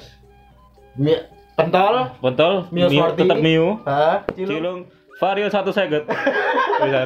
Mi 0.99 1.17
pentol, 1.57 2.13
Pentol 2.21 2.69
Mio 2.69 2.91
Sporty. 2.91 3.19
tetap 3.25 3.39
Mio. 3.39 3.79
Heeh, 3.87 4.17
Cilung. 4.37 4.51
Cilung 4.51 4.79
Vario 5.17 5.47
satu 5.47 5.71
second. 5.71 6.03
Bisa. 6.83 7.01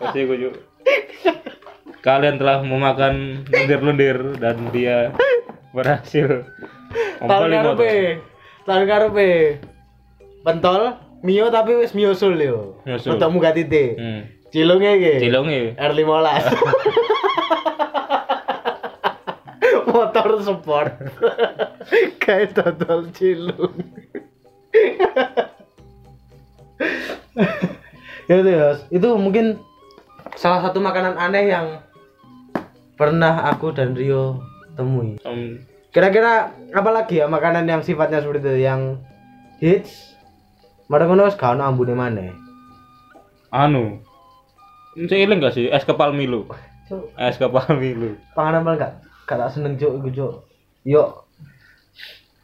Pasti 0.00 0.24
gue 0.24 0.38
juga. 0.48 0.60
Kalian 2.00 2.36
telah 2.36 2.60
memakan 2.64 3.44
lendir-lendir 3.48 4.36
dan 4.40 4.56
dia 4.72 5.12
berhasil 5.72 6.44
Tahun 7.24 7.48
karepe. 7.50 7.92
Tahun 8.64 8.84
karepe. 8.84 9.30
Pentol, 10.44 10.82
Mio 11.24 11.48
tapi 11.48 11.78
wis 11.80 11.96
Miosul 11.96 12.36
yo. 12.36 12.80
Miosul. 12.84 13.16
Untuk 13.16 13.28
muga 13.32 13.56
titik. 13.56 13.96
Hmm. 13.96 14.28
Cilungnya 14.52 14.92
iki. 15.00 15.14
Cilung 15.24 15.48
ya. 15.48 15.72
R15 15.80 16.44
motor 19.94 20.42
sport 20.42 20.92
kayak 22.18 22.50
total 22.58 23.06
cilung 23.14 23.78
ya 28.26 28.34
itu 28.40 28.50
ya 28.50 28.68
itu 28.90 29.08
mungkin 29.14 29.62
salah 30.34 30.66
satu 30.66 30.82
makanan 30.82 31.14
aneh 31.14 31.46
yang 31.46 31.78
pernah 32.98 33.46
aku 33.54 33.70
dan 33.70 33.94
Rio 33.94 34.42
temui 34.74 35.18
Em, 35.22 35.62
kira-kira 35.94 36.32
apa 36.68 36.90
lagi 36.90 37.16
ya 37.16 37.26
makanan 37.26 37.64
yang 37.64 37.80
sifatnya 37.80 38.18
seperti 38.18 38.42
itu 38.44 38.60
yang 38.60 38.98
hits 39.58 40.12
Mada 40.84 41.08
ngono 41.08 41.24
wis 41.24 41.32
gak 41.32 41.56
ono 41.56 41.64
ambune 41.64 41.96
maneh. 41.96 42.28
anu. 43.48 44.04
Saya 45.00 45.24
eling 45.24 45.40
gak 45.40 45.54
sih 45.54 45.66
es 45.66 45.80
kepal 45.80 46.12
Milo? 46.12 46.44
Cuk, 46.84 47.08
Es 47.16 47.34
kepal 47.34 47.64
Milo. 47.74 48.20
panganan 48.34 48.60
paling 48.62 48.78
gak 48.78 48.92
gak 49.24 49.38
tak 49.38 49.50
seneng 49.50 49.74
cuk 49.74 49.96
iku 49.96 50.08
cuk. 50.12 50.32
Yo 50.84 51.24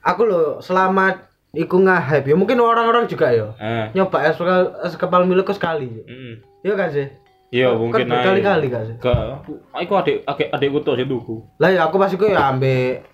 aku 0.00 0.24
loh 0.24 0.46
selama 0.58 1.20
iku 1.52 1.76
nge-hype 1.78 2.26
ya 2.26 2.36
mungkin 2.38 2.56
orang-orang 2.58 3.04
juga 3.04 3.28
ya 3.28 3.52
Ah. 3.58 3.92
nyoba 3.92 4.24
es, 4.24 4.40
es 4.80 4.94
kepal 4.96 5.28
Milo 5.28 5.44
ke 5.44 5.52
sekali 5.52 5.90
ya. 5.90 6.02
Mm. 6.06 6.34
Iya 6.64 6.74
kan 6.74 6.88
sih? 6.88 7.06
Iya, 7.50 7.68
Kan 7.68 7.76
mungkin 7.76 8.06
aja. 8.06 8.12
berkali-kali 8.14 8.66
kan 8.70 8.82
sih. 8.86 8.96
Gak, 8.96 9.20
aku 9.68 9.92
adik 9.98 10.16
adik 10.24 10.48
adikku 10.48 10.80
tuh 10.80 10.94
sih 10.94 11.04
tuku. 11.04 11.44
Lah 11.58 11.68
ya 11.68 11.84
aku 11.84 11.98
pas 11.98 12.08
iku 12.08 12.24
ya 12.24 12.48
ambe 12.48 13.04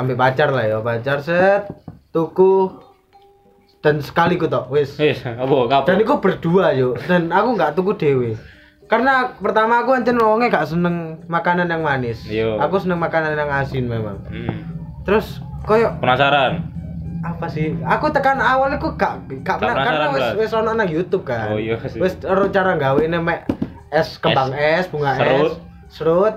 ambe 0.00 0.16
pacar 0.16 0.48
lah 0.48 0.64
ya, 0.64 0.78
pacar 0.80 1.20
set 1.20 1.68
tuku 2.10 2.72
dan 3.84 4.00
sekali 4.00 4.40
ku 4.40 4.48
tok 4.48 4.72
wis. 4.72 4.96
Eh, 5.00 5.16
apa 5.16 5.84
Dan 5.84 6.00
iku 6.00 6.20
berdua 6.20 6.72
yo 6.72 6.96
dan 7.04 7.28
aku 7.28 7.56
nggak 7.56 7.76
tuku 7.76 7.92
dewe. 7.96 8.30
Karena 8.90 9.38
pertama 9.38 9.86
aku 9.86 9.94
ancen 9.94 10.18
wonge 10.18 10.50
gak 10.50 10.66
seneng 10.66 11.22
makanan 11.30 11.70
yang 11.70 11.86
manis. 11.86 12.26
Iya. 12.26 12.58
Aku 12.58 12.82
seneng 12.82 12.98
makanan 12.98 13.38
yang 13.38 13.46
asin 13.46 13.86
memang. 13.86 14.18
Hmm. 14.26 14.66
Terus 15.06 15.38
koyo 15.62 15.94
Penasaran? 16.02 16.66
apa 17.20 17.46
sih? 17.52 17.76
Aku 17.84 18.10
tekan 18.10 18.40
awal 18.42 18.74
aku 18.74 18.96
gak 18.98 19.28
gak 19.46 19.62
pernah 19.62 19.84
karena 19.84 20.06
wis 20.10 20.28
wis 20.42 20.50
ono 20.56 20.74
nang 20.74 20.90
YouTube 20.90 21.22
kan. 21.22 21.54
Oh, 21.54 21.60
iya 21.62 21.78
sih. 21.86 22.02
Wis 22.02 22.18
cara 22.24 22.74
gawe 22.74 22.98
mek 22.98 23.46
es 23.94 24.18
kembang 24.18 24.54
es, 24.58 24.90
bunga 24.90 25.18
serut. 25.18 25.52
es, 25.54 25.54
serut 25.90 26.34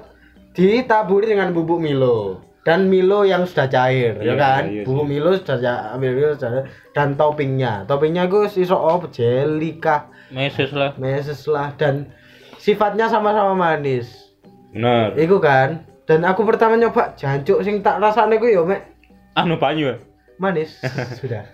ditaburi 0.53 1.33
dengan 1.33 1.49
bubuk 1.53 1.81
Milo 1.81 2.41
dan 2.63 2.87
Milo 2.87 3.21
yang 3.21 3.43
sudah 3.43 3.67
cair, 3.67 4.15
ya 4.15 4.23
Iya, 4.23 4.33
kan? 4.35 4.63
iya 4.65 4.81
sih. 4.81 4.85
bubuk 4.85 5.05
Milo 5.05 5.31
sudah 5.33 5.57
ca- 5.57 5.83
ambil 5.91 6.11
Milo 6.11 6.31
sudah 6.33 6.63
dan 6.89 7.13
toppingnya. 7.13 7.83
Toppingnya 7.83 8.25
gue 8.25 8.47
iso 8.49 8.75
apa 8.77 9.07
jelly 9.09 9.77
kah, 9.77 10.07
Meses 10.29 10.71
lah. 10.71 10.95
meses 10.95 11.43
lah 11.45 11.75
dan 11.75 12.07
sifatnya 12.55 13.05
sama-sama 13.05 13.51
manis. 13.53 14.31
Bener. 14.71 15.11
Iku 15.15 15.37
kan. 15.37 15.83
Dan 16.03 16.23
aku 16.23 16.43
pertama 16.43 16.73
nyoba 16.73 17.13
jancuk 17.13 17.59
sing 17.61 17.79
tak 17.79 17.95
rasane 17.97 18.35
ku 18.35 18.43
yo 18.45 18.63
mek 18.63 18.91
Anu 19.33 19.55
banyu 19.55 19.87
ya? 19.87 19.97
manis 20.35 20.75
sudah 21.19 21.47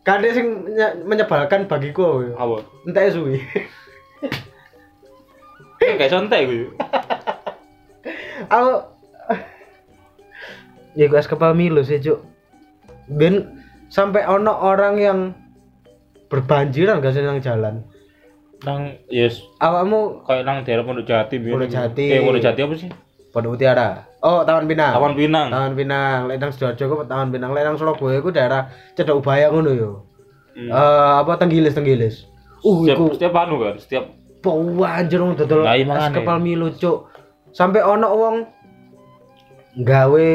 kadang 0.00 0.30
sing 0.30 0.46
menye- 0.62 0.94
menyebalkan 1.02 1.66
bagiku 1.66 2.22
Apa? 2.32 2.62
entah 2.84 3.08
suwi 3.08 3.42
kayak 5.80 6.06
santai 6.06 6.44
gue. 6.44 6.70
aku 8.46 8.70
ya 10.98 11.06
gue 11.06 11.18
es 11.18 11.30
kepal 11.30 11.54
Milo 11.54 11.86
sih 11.86 12.02
cuk 12.02 12.18
ben 13.06 13.54
sampai 13.88 14.26
ono 14.26 14.50
orang 14.50 14.94
yang 14.98 15.18
berbanjiran 16.28 16.98
gak 16.98 17.14
sih 17.14 17.22
nang 17.22 17.38
jalan 17.40 17.86
Nang 18.66 18.98
yes 19.06 19.38
awakmu 19.62 20.26
kayak 20.26 20.42
nang 20.42 20.66
daerah 20.66 20.82
Pondok 20.82 21.06
Jati. 21.06 21.38
Pondok 21.38 21.70
Jati. 21.70 22.10
Eh, 22.10 22.18
Pondok 22.26 22.42
Jati 22.42 22.58
apa 22.66 22.74
sih? 22.74 22.90
Pondok 23.30 23.54
Mutiara 23.54 24.02
oh 24.18 24.42
Taman 24.42 24.66
Pinang 24.66 24.98
Taman 24.98 25.14
Pinang. 25.14 25.46
Taman 25.46 25.72
Pinang 25.78 26.18
lek 26.26 26.42
nang 26.42 26.50
Sidoarjo 26.50 26.84
ku 26.90 26.94
Taman 27.06 27.30
Pinang 27.30 27.54
lek 27.54 27.62
nang 27.62 27.78
Surabaya 27.78 28.18
ku 28.18 28.34
daerah 28.34 28.66
Cedok 28.98 29.22
Ubaya 29.22 29.54
ngono 29.54 29.72
yo 29.72 29.92
Hmm. 30.58 30.74
Eh 30.74 31.12
apa 31.22 31.38
Tenggilis 31.38 31.70
Tenggilis 31.70 32.26
uh 32.66 32.82
Setiap, 32.82 32.98
iku 32.98 33.04
setiap 33.14 33.32
anu 33.38 33.62
kan, 33.62 33.78
setiap 33.78 34.10
Bau 34.42 34.58
anjir 34.82 35.22
wong 35.22 35.38
dodol 35.38 35.62
iya 35.62 35.86
es 35.86 36.10
kepal 36.10 36.42
Milo 36.42 36.74
cuk. 36.74 37.06
Sampai 37.54 37.78
ono 37.78 38.10
wong 38.10 38.36
gawe 39.86 40.28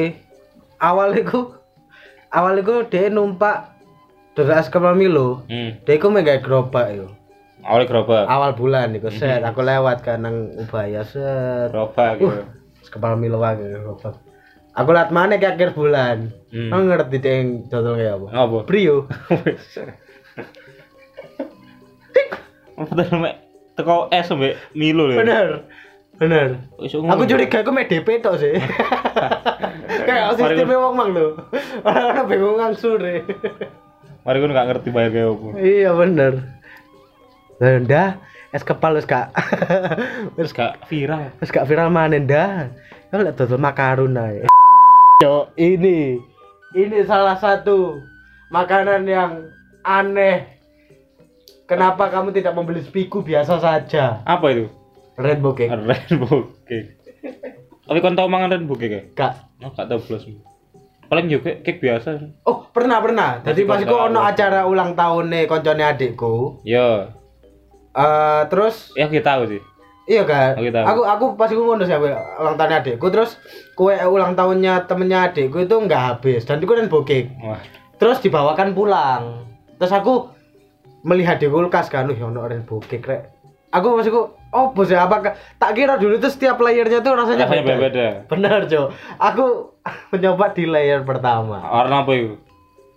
awal 0.84 1.16
iku 1.16 1.56
awal 2.30 2.60
iku 2.60 2.84
dia 2.92 3.08
numpak 3.08 3.72
es 4.36 4.68
kepal 4.68 4.98
Milo. 4.98 5.46
hmm. 5.48 5.86
Dia 5.86 5.96
iku 5.96 6.10
mek 6.10 6.26
gawe 6.26 6.40
gerobak 6.42 6.88
yo. 6.92 7.08
awalnya 7.64 7.88
gerobak. 7.88 8.26
Awal 8.28 8.52
bulan 8.60 8.92
iku 8.92 9.08
set 9.08 9.40
Mhm. 9.40 9.48
aku 9.48 9.62
lewat 9.64 10.04
kan 10.04 10.28
nang 10.28 10.52
Ubaya 10.60 11.08
set. 11.08 11.72
Gerobak 11.72 12.20
gitu. 12.20 12.34
Uh, 12.44 12.44
es 12.84 12.90
kepal 12.92 13.16
Milo 13.16 13.40
wae 13.40 13.56
gerobak. 13.56 14.20
Aku 14.74 14.90
liat 14.90 15.14
mana 15.14 15.38
ke 15.38 15.46
akhir 15.46 15.78
bulan. 15.78 16.34
Hmm. 16.50 16.74
Aku 16.74 16.82
ngerti 16.90 17.22
dia 17.22 17.34
yang 17.40 17.70
dodol 17.70 17.94
kayak 17.94 18.18
apa. 18.18 18.28
Apa? 18.34 18.58
Brio. 18.66 18.98
Apa 22.74 22.90
tuh 22.98 23.18
mek 23.22 23.36
teko 23.78 24.10
es 24.10 24.26
sampe 24.26 24.58
Milo 24.74 25.06
lho. 25.08 25.16
Bener. 25.22 25.70
Bener. 26.22 26.62
Aku 26.78 27.24
curiga 27.26 27.66
aku 27.66 27.72
mek 27.74 27.90
DP 27.90 28.22
tok 28.22 28.38
sih. 28.38 28.54
Kayak 30.08 30.38
sistemnya 30.38 30.78
wong 30.78 30.94
mang 30.94 31.10
lho. 31.10 31.38
Orang 31.82 32.30
bingung 32.30 32.58
langsung 32.60 33.02
deh. 33.02 33.26
Mari 34.24 34.38
gue 34.40 34.56
gak 34.56 34.68
ngerti 34.72 34.90
bayar 34.94 35.12
kayak 35.12 35.36
apa. 35.36 35.48
Iya 35.60 35.90
bener. 35.98 36.34
Ndah 37.60 38.10
es 38.54 38.62
kepal 38.62 38.96
wis 38.96 39.10
gak 39.10 39.34
wis 40.38 40.54
Terus 40.54 40.54
gak 40.54 40.74
viral. 40.86 41.34
wis 41.42 41.52
gak 41.52 41.66
viral 41.66 41.90
mana 41.90 42.22
ndah. 42.22 42.70
Kalau 43.10 43.26
lihat 43.26 43.36
dodol 43.36 43.60
makarun 43.60 44.16
ae. 44.16 44.46
Cok, 45.24 45.58
ini 45.58 46.22
ini 46.78 46.98
salah 47.04 47.36
satu 47.36 48.00
makanan 48.54 49.10
yang 49.10 49.32
aneh. 49.82 50.56
Kenapa 51.66 52.12
kamu 52.12 52.36
tidak 52.36 52.54
membeli 52.54 52.84
spiku 52.86 53.24
biasa 53.26 53.58
saja? 53.58 54.22
Apa 54.28 54.52
itu? 54.54 54.68
Rainbow 55.16 55.54
cake. 55.54 55.70
Rainbow 55.70 56.50
cake. 56.66 56.90
Tapi 57.84 58.00
kon 58.00 58.16
tau 58.16 58.32
mangan 58.32 58.54
rainbow 58.54 58.74
cake 58.74 58.94
ya? 58.94 59.02
Gak. 59.14 59.34
Oh, 59.62 59.72
gak 59.72 59.88
tau 59.88 60.00
blas. 60.00 60.24
Paling 61.06 61.30
yo 61.30 61.40
cake, 61.40 61.78
biasa. 61.78 62.18
Oh, 62.44 62.66
pernah 62.68 62.98
pernah. 62.98 63.44
Jadi 63.46 63.68
pas 63.68 63.78
iku 63.78 63.94
konser 63.94 64.08
ono 64.10 64.20
aku. 64.20 64.32
acara 64.34 64.60
ulang 64.66 64.92
tahun 64.94 65.26
nih 65.30 65.44
koncone 65.46 65.84
adikku. 65.84 66.64
Yo, 66.64 67.12
Eh 67.94 68.42
terus 68.50 68.90
ya 68.98 69.06
kita 69.06 69.38
tahu 69.38 69.54
sih. 69.54 69.62
iya 70.04 70.26
kan? 70.26 70.58
Aku. 70.58 70.66
Aku 70.66 71.02
aku 71.06 71.26
pas 71.38 71.48
iku 71.48 71.62
ngono 71.64 71.86
sih 71.86 71.94
ulang 71.94 72.58
tahun 72.58 72.82
adikku 72.82 73.08
terus 73.08 73.38
kue 73.78 73.94
ulang 73.94 74.34
tahunnya 74.34 74.90
temennya 74.90 75.30
adikku 75.30 75.62
itu 75.62 75.76
nggak 75.78 76.02
habis 76.02 76.42
dan 76.44 76.58
itu 76.58 76.66
kan 76.66 76.90
bokek. 76.90 77.30
Wah, 77.40 77.62
Terus 78.02 78.18
dibawakan 78.20 78.74
pulang. 78.74 79.46
Terus 79.78 79.94
aku 79.94 80.34
melihat 81.04 81.38
di 81.38 81.46
kulkas 81.46 81.88
kan, 81.88 82.10
wih 82.10 82.18
ono 82.18 82.44
rainbow 82.44 82.82
cake 82.82 83.06
rek. 83.06 83.22
Aku 83.70 83.94
maksudku, 83.94 84.34
oh 84.54 84.70
bos 84.72 84.88
ya 84.88 85.04
apa 85.04 85.34
tak 85.58 85.72
kira 85.74 85.98
dulu 85.98 86.16
tuh 86.18 86.30
setiap 86.30 86.56
layernya 86.58 87.02
tuh 87.02 87.18
rasanya, 87.18 87.50
rasanya 87.50 87.64
beda. 87.66 87.82
beda. 87.82 88.08
Benar, 88.30 88.60
Jo. 88.70 88.94
Aku 89.18 89.74
mencoba 90.14 90.54
di 90.54 90.64
layer 90.64 91.02
pertama. 91.02 91.60
Warna 91.60 92.06
apa 92.06 92.12
itu? 92.14 92.38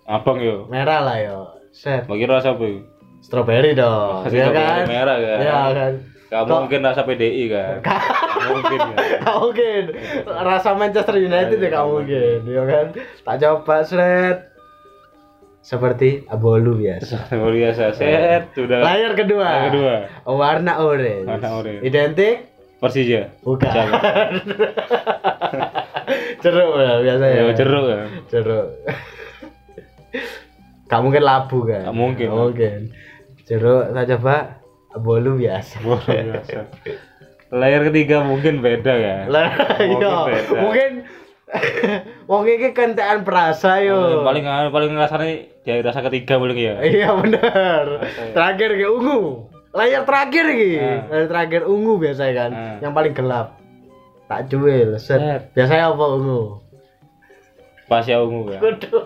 Abang 0.05 0.39
yo. 0.39 0.69
Merah 0.69 1.01
lah 1.01 1.17
yo. 1.19 1.39
Set. 1.73 2.05
Bagi 2.05 2.23
rasa 2.23 2.53
apa 2.53 2.63
itu? 2.63 2.81
Strawberry 3.19 3.73
dong. 3.73 4.23
Masih 4.23 4.39
ya 4.39 4.45
strawberry 4.47 4.71
kan? 4.79 4.87
merah 4.87 5.17
kan? 5.17 5.37
Iya 5.37 5.57
kan. 5.73 5.93
Gak 6.27 6.41
Kok- 6.43 6.59
mungkin 6.61 6.79
rasa 6.83 7.01
PDI 7.03 7.43
kan? 7.47 7.75
Gak 7.83 8.51
mungkin 8.51 8.79
kan? 8.79 8.97
Gak 9.23 9.37
mungkin. 9.37 9.83
Rasa 10.27 10.69
Manchester 10.75 11.15
United 11.17 11.57
ya 11.57 11.69
gak 11.71 11.87
mungkin, 11.87 12.39
ya 12.45 12.63
kan. 12.63 12.85
Tak 13.23 13.35
coba 13.39 13.75
seret. 13.83 14.39
Seperti 15.67 16.23
abolu 16.31 16.79
biasa. 16.79 17.27
Luar 17.35 17.51
biasa. 17.51 17.91
Set, 17.91 18.55
sudah. 18.55 18.79
Layar 18.79 19.19
kedua. 19.19 19.43
Layar 19.43 19.65
kedua. 19.67 19.93
Warna 20.23 20.79
orange. 20.79 21.27
Warna 21.27 21.49
orange. 21.59 21.83
Identik? 21.83 22.47
Persija. 22.79 23.35
Bukan. 23.43 23.67
Jeruk 26.39 26.71
ya 26.87 26.93
biasanya. 27.03 27.35
Ya 27.35 27.51
jeruk 27.51 27.83
kan. 27.83 28.07
Jeruk. 28.31 28.67
Gak 30.87 31.01
mungkin 31.03 31.23
labu 31.27 31.67
kan? 31.67 31.83
Gak 31.83 31.97
mungkin. 31.99 32.27
Gak 32.31 32.39
mungkin. 32.39 32.79
Jeruk 33.43 33.91
saya 33.91 34.05
coba 34.15 34.35
bolu 35.03 35.35
biasa. 35.35 35.83
Boleh 35.83 36.31
biasa. 36.31 36.63
Layer 37.51 37.81
ketiga 37.91 38.23
mungkin 38.23 38.63
beda 38.63 38.93
ya. 38.95 39.17
Lah 39.27 39.51
Mungkin 39.83 39.99
iya. 39.99 40.23
beda. 40.31 40.59
Mungkin 40.63 40.91
Wong 42.27 42.43
iki 42.43 42.75
kentekan 42.75 43.23
perasa 43.23 43.79
yo. 43.79 44.19
paling 44.27 44.43
paling 44.43 44.91
ngerasane 44.91 45.47
di 45.63 45.71
rasa 45.79 46.03
ketiga 46.03 46.35
paling 46.35 46.59
ya. 46.59 46.75
Iya 46.83 47.15
bener. 47.15 48.03
Ya. 48.03 48.35
Terakhir 48.35 48.75
ke 48.75 48.87
ungu. 48.91 49.47
Layar 49.71 50.03
terakhir 50.03 50.45
iki. 50.51 50.71
Ah. 50.75 51.07
Layar 51.07 51.27
terakhir 51.31 51.61
ungu 51.63 51.95
biasa 51.95 52.23
kan. 52.35 52.51
Ah. 52.51 52.75
Yang 52.83 52.93
paling 52.93 53.13
gelap. 53.15 53.47
Tak 54.27 54.51
cuil, 54.51 54.99
set. 54.99 55.55
Biasanya 55.55 55.95
apa 55.95 56.05
ungu? 56.19 56.59
Pas 57.87 58.03
ya 58.03 58.19
ungu 58.19 58.51
ya. 58.51 58.59
Kudu. 58.59 58.99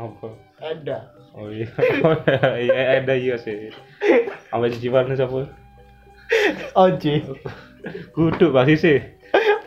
Apa? 0.00 0.28
Ada. 0.64 0.98
Oh 1.36 1.52
iya. 1.52 1.68
Iya 2.64 3.04
ada 3.04 3.14
iya 3.20 3.36
sih. 3.36 3.68
Sampai 4.48 4.72
cicipan 4.72 5.12
siapa? 5.12 5.44
Oji. 6.72 7.20
Kudu 8.16 8.48
pasti 8.56 8.74
sih. 8.80 8.98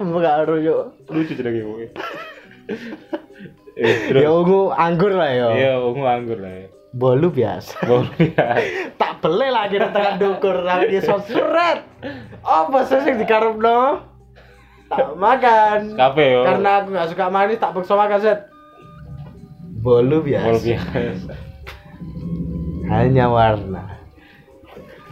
Aru 0.02 0.58
yo. 0.58 0.98
Lucu 1.14 1.38
cerita 1.38 1.54
gue. 1.54 1.94
Eh. 3.74 4.14
Ya 4.14 4.30
ungu 4.30 4.70
anggur 4.70 5.18
lah 5.18 5.34
yo. 5.34 5.50
Iya, 5.58 5.74
ungu 5.82 6.06
anggur 6.06 6.38
lah 6.38 6.54
ya. 6.54 6.68
Bolu 6.94 7.34
biasa. 7.34 7.74
Boleh 7.90 8.38
ya. 8.38 8.62
tak 9.02 9.18
beli 9.26 9.50
lagi 9.50 9.82
nang 9.82 9.90
tekan 9.90 10.16
dukur 10.22 10.62
lagi 10.62 11.02
sosret. 11.08 11.82
Apa 12.46 12.86
sih 12.86 13.02
sing 13.02 13.18
dikarepno? 13.18 14.06
Tak 14.94 15.18
makan. 15.18 15.98
Kafe 15.98 16.38
yo. 16.38 16.42
Karena 16.46 16.86
aku 16.86 16.94
gak 16.94 17.10
suka 17.10 17.26
manis 17.34 17.58
tak 17.58 17.74
paksa 17.74 17.98
makan 17.98 18.20
set. 18.22 18.40
Bolu 19.82 20.22
biasa. 20.22 20.46
Boleh 20.54 20.62
biasa. 20.62 21.34
Hanya 22.94 23.26
warna. 23.26 23.84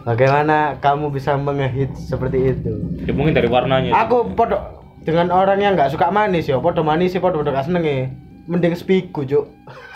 Bagaimana 0.06 0.78
kamu 0.78 1.10
bisa 1.10 1.34
mengehit 1.34 1.94
seperti 1.98 2.54
itu? 2.54 2.72
Ya 3.06 3.10
mungkin 3.10 3.34
dari 3.34 3.50
warnanya. 3.50 3.90
Aku 4.06 4.34
podo 4.38 4.81
dengan 5.02 5.34
orang 5.34 5.58
yang 5.58 5.74
nggak 5.74 5.90
suka 5.90 6.08
manis 6.14 6.46
ya, 6.46 6.58
podo 6.62 6.86
manis 6.86 7.14
sih 7.14 7.20
podo 7.22 7.42
podo 7.42 7.50
gak 7.50 7.66
seneng 7.66 8.14
Mending 8.42 8.74
spiku, 8.74 9.22
Cuk. 9.22 9.46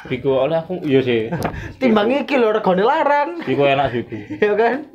Biku 0.07 0.31
oleh 0.31 0.63
aku 0.63 0.79
iya 0.87 1.03
sih. 1.03 1.27
Timbang 1.83 2.15
iki 2.15 2.39
lho 2.39 2.55
regane 2.55 2.87
larang. 2.87 3.43
Biku 3.43 3.67
enak 3.67 3.91
biku. 3.91 4.15
ya 4.45 4.55
kan 4.55 4.87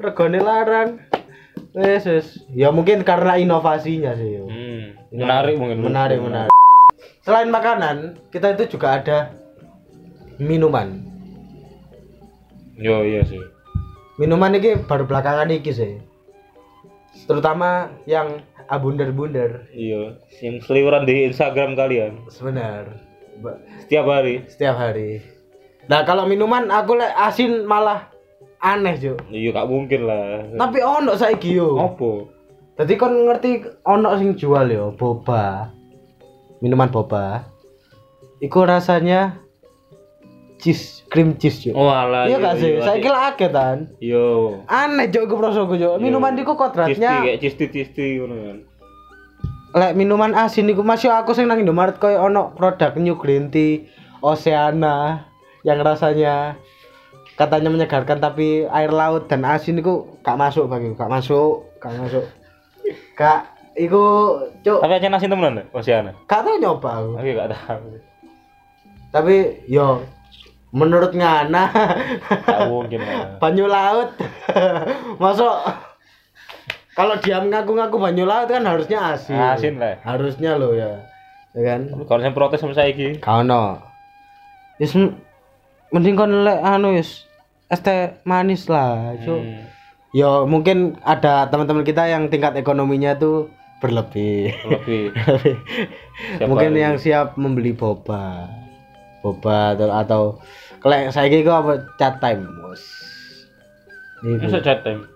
regane 0.00 0.40
larang 0.40 1.04
wes 1.76 2.08
wes 2.08 2.40
ya 2.56 2.72
mungkin 2.72 3.04
karena 3.04 3.36
inovasinya 3.36 4.16
sih 4.16 4.40
yo. 4.40 4.48
Hmm. 4.48 4.96
Menarik 5.12 5.60
mungkin. 5.60 5.84
menarik 5.84 6.16
menarik 6.16 6.54
selain 7.24 7.48
makanan 7.48 8.20
kita 8.28 8.52
itu 8.52 8.76
juga 8.76 9.00
ada 9.00 9.18
minuman 10.36 11.00
Yo 12.76 13.00
iya 13.06 13.24
sih. 13.24 13.40
minuman 14.20 14.52
ini 14.54 14.76
baru 14.84 15.08
belakangan 15.08 15.48
ini 15.48 15.72
sih 15.72 15.92
terutama 17.24 17.88
yang 18.04 18.44
abunder-bunder 18.66 19.68
Iya, 19.70 20.16
yang 20.40 20.60
seliweran 20.60 21.04
di 21.04 21.26
Instagram 21.26 21.74
kalian 21.74 22.24
sebenar 22.28 22.88
setiap 23.80 24.06
hari. 24.06 24.46
setiap 24.46 24.74
hari 24.74 25.20
nah 25.84 26.00
kalau 26.02 26.24
minuman 26.24 26.70
aku 26.70 26.96
lek 26.96 27.12
asin 27.12 27.64
malah 27.64 28.08
aneh 28.58 28.96
jo 28.96 29.14
Iya, 29.28 29.52
gak 29.52 29.68
mungkin 29.68 30.06
lah. 30.06 30.48
tapi 30.56 30.80
ono 30.80 31.12
saiki 31.12 31.54
yo 31.54 31.76
Apa? 31.76 32.30
Jadi 32.74 32.92
kon 32.94 33.28
ngerti 33.28 33.50
ono 33.84 34.16
sing 34.16 34.34
jual 34.34 34.66
yo 34.66 34.90
boba. 34.90 35.70
Minuman 36.58 36.90
boba. 36.90 37.46
Iku 38.40 38.66
rasanya 38.66 39.38
cheese, 40.64 41.04
cream 41.12 41.36
cheese 41.36 41.68
yo. 41.68 41.76
Oh 41.76 41.92
alah. 41.92 42.24
iya 42.24 42.40
gak 42.40 42.56
sih? 42.56 42.80
Saya 42.80 42.96
kira 43.04 43.36
akeh 43.36 43.52
tan. 43.52 43.92
Yo. 44.00 44.64
Aneh 44.64 45.12
jo 45.12 45.28
iku 45.28 45.36
prosoku 45.36 45.76
jo. 45.76 46.00
Minuman 46.00 46.32
iku 46.40 46.56
Cisti 46.56 46.60
kodratnya 46.64 47.12
kayak 47.20 47.38
cisti 47.44 47.66
cisti 47.68 48.06
ngono 48.16 48.34
kan. 48.40 48.58
lek 49.74 49.92
minuman 49.98 50.32
asin 50.38 50.70
iku 50.70 50.86
masih 50.86 51.10
aku 51.10 51.34
sing 51.34 51.50
nang 51.50 51.58
Indomaret 51.58 51.98
koyo 51.98 52.22
ono 52.22 52.54
produk 52.54 52.94
New 52.94 53.18
Green 53.18 53.50
Tea 53.50 53.90
Oceana 54.22 55.26
yang 55.66 55.82
rasanya 55.82 56.54
katanya 57.34 57.74
menyegarkan 57.74 58.22
tapi 58.22 58.70
air 58.70 58.94
laut 58.94 59.26
dan 59.26 59.42
asin 59.42 59.82
iku 59.82 60.14
gak 60.22 60.38
masuk 60.38 60.70
bagiku, 60.70 60.94
gak 60.94 61.10
masuk, 61.10 61.66
gak 61.82 61.90
masuk. 61.98 62.24
Kak, 63.18 63.50
iku 63.74 64.38
cuk 64.62 64.78
Tapi 64.78 64.94
aja 64.94 65.10
nasi 65.10 65.26
temenan 65.26 65.58
enggak? 65.58 65.68
Masih 65.74 65.92
ana. 65.98 66.12
gak 66.30 66.46
tau 66.46 66.54
nyoba 66.54 66.90
aku. 67.02 67.10
Aku 67.18 67.28
gak 67.34 67.50
tahu. 67.50 67.86
Tapi 69.10 69.34
yo 69.66 70.06
menurut 70.74 71.14
ngana 71.14 71.70
mungkin 72.66 72.98
lah. 72.98 73.38
banyu 73.42 73.70
laut 73.70 74.10
masuk 75.22 75.54
kalau 76.94 77.18
dia 77.18 77.42
ngaku-ngaku 77.42 77.96
banyu 77.98 78.22
laut 78.22 78.46
kan 78.46 78.62
harusnya 78.62 79.18
asin. 79.18 79.34
Asin 79.34 79.74
lah. 79.82 79.98
Harusnya 80.06 80.54
lo 80.54 80.78
ya. 80.78 81.02
Ya 81.50 81.62
kan? 81.74 81.90
Kalau 81.90 82.20
saya 82.22 82.30
protes 82.30 82.62
sama 82.62 82.74
saya 82.74 82.94
iki. 82.94 83.18
Kano. 83.18 83.82
Wis 84.78 84.94
mending 85.90 86.14
kon 86.14 86.46
lek 86.46 86.62
anu 86.62 86.94
wis 86.94 87.26
es 87.66 87.82
teh 87.82 88.14
manis 88.22 88.70
lah, 88.70 89.18
Cuk. 89.22 89.42
Hmm. 89.42 89.66
Yo 90.14 90.46
mungkin 90.46 90.94
ada 91.02 91.50
teman-teman 91.50 91.82
kita 91.82 92.06
yang 92.06 92.30
tingkat 92.30 92.54
ekonominya 92.54 93.18
tuh 93.18 93.50
berlebih. 93.82 94.54
Lebih. 94.62 95.10
Siapa 96.38 96.46
mungkin 96.46 96.78
yang 96.78 96.94
siap 97.02 97.34
membeli 97.34 97.74
boba. 97.74 98.46
Boba 99.18 99.74
atau 99.74 100.38
kelek 100.84 101.08
saiki 101.16 101.40
iku 101.40 101.52
apa 101.56 101.72
chat 101.96 102.20
time, 102.20 102.44
Bos. 102.60 102.84
Iku. 104.20 104.52
Chat 104.60 104.84
time. 104.84 105.08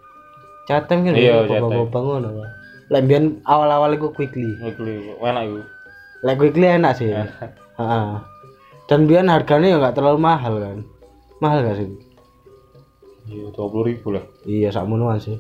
Chat 0.65 0.89
time 0.89 1.05
kan 1.05 1.13
Iya, 1.13 1.45
ya, 1.45 1.49
chat 1.49 1.61
time. 1.61 1.69
boba-boba 1.69 1.99
ngono. 2.01 2.29
Pak. 2.41 2.49
Lek 2.89 3.01
mbiyen 3.05 3.25
awal-awal 3.45 3.93
iku 3.93 4.09
quickly. 4.17 4.57
Weekly. 4.65 5.13
Enak 5.21 5.45
iku. 5.45 5.61
Lek 6.25 6.37
quickly 6.41 6.67
enak 6.73 6.93
sih. 6.97 7.13
Ya. 7.13 7.29
Heeh. 7.81 8.09
Dan 8.89 9.05
biar 9.05 9.29
harganya 9.29 9.69
ya 9.69 9.77
nggak 9.77 9.97
terlalu 10.01 10.19
mahal 10.25 10.55
kan. 10.57 10.79
Mahal 11.45 11.61
gak 11.61 11.77
sih? 11.77 11.89
Iya, 13.29 13.53
20 13.53 13.89
ribu 13.93 14.17
lah. 14.17 14.25
Iya, 14.49 14.73
sakmonoan 14.73 15.21
sih. 15.21 15.37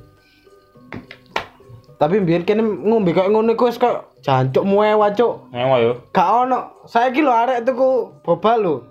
Tapi 1.98 2.20
biar 2.22 2.44
kene 2.44 2.62
ngombe 2.62 3.10
kayak 3.10 3.32
ngono 3.32 3.56
iku 3.56 3.66
wis 3.66 3.80
kok 3.80 4.14
jancuk 4.22 4.62
mewah, 4.62 5.10
Cuk. 5.16 5.50
Mewah 5.50 5.78
yo. 5.80 5.92
Gak 6.12 6.28
ono. 6.46 6.84
Saiki 6.84 7.24
lho 7.24 7.32
arek 7.32 7.64
tuku 7.64 8.12
boba 8.22 8.60
lho. 8.60 8.84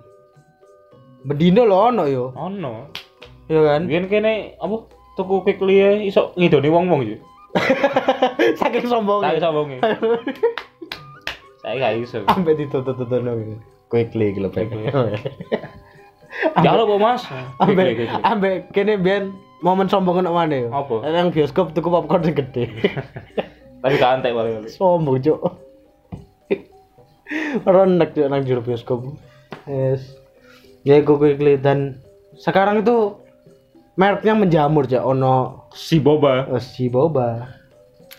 Bedino 1.24 1.66
lho 1.66 1.76
ono 1.90 2.04
yo. 2.06 2.24
Ono. 2.36 2.90
Iya 3.48 3.60
kan? 3.64 3.80
Biyen 3.88 4.06
kene 4.06 4.54
apa 4.60 4.86
tuku 5.16 5.42
quickly 5.42 5.82
ya 5.82 5.90
iso 5.98 6.30
ngidoni 6.38 6.68
wong-wong 6.70 7.00
yo. 7.06 7.16
Saking 8.60 8.86
sombong. 8.86 9.24
Tak 9.24 9.40
iso 9.40 9.48
wonge. 9.50 9.78
Saya 11.64 11.74
gak 11.80 11.94
iso. 11.98 12.22
Sampai 12.28 12.54
ditutup-tutup 12.54 13.24
gitu. 13.24 13.56
Quickly 13.90 14.36
gitu 14.36 14.48
Quickly. 14.52 14.92
Ya 16.62 16.70
lo 16.78 16.86
Mas. 17.00 17.26
Ambek 17.58 17.74
Quickly, 17.74 17.94
quickly. 18.06 18.22
ambek 18.22 18.54
kene 18.70 18.94
biyen 19.00 19.34
momen 19.64 19.90
sombong 19.90 20.22
nek 20.22 20.30
mana 20.30 20.54
yo. 20.54 20.68
Apa? 20.70 21.02
Yang 21.08 21.34
bioskop 21.34 21.74
tuku 21.74 21.90
popcorn 21.90 22.22
sing 22.22 22.36
gede. 22.38 22.70
Tapi 23.82 23.94
gak 23.98 24.22
antek 24.22 24.34
paling. 24.36 24.70
sombong 24.70 25.18
cuk 25.18 25.40
renek 27.66 28.14
cuk 28.16 28.26
nang 28.30 28.42
jero 28.44 28.60
bioskop 28.64 29.04
yes 29.68 30.16
ya 30.88 30.96
iku 30.96 31.20
quickly 31.20 31.54
dan 31.56 32.00
sekarang 32.34 32.80
itu 32.80 33.12
mereknya 33.94 34.32
menjamur 34.32 34.88
cuk 34.88 35.04
ono 35.04 35.68
Si 35.70 36.00
Boba. 36.00 36.48
eh, 36.48 36.62
si 36.64 36.88
boba 36.88 37.52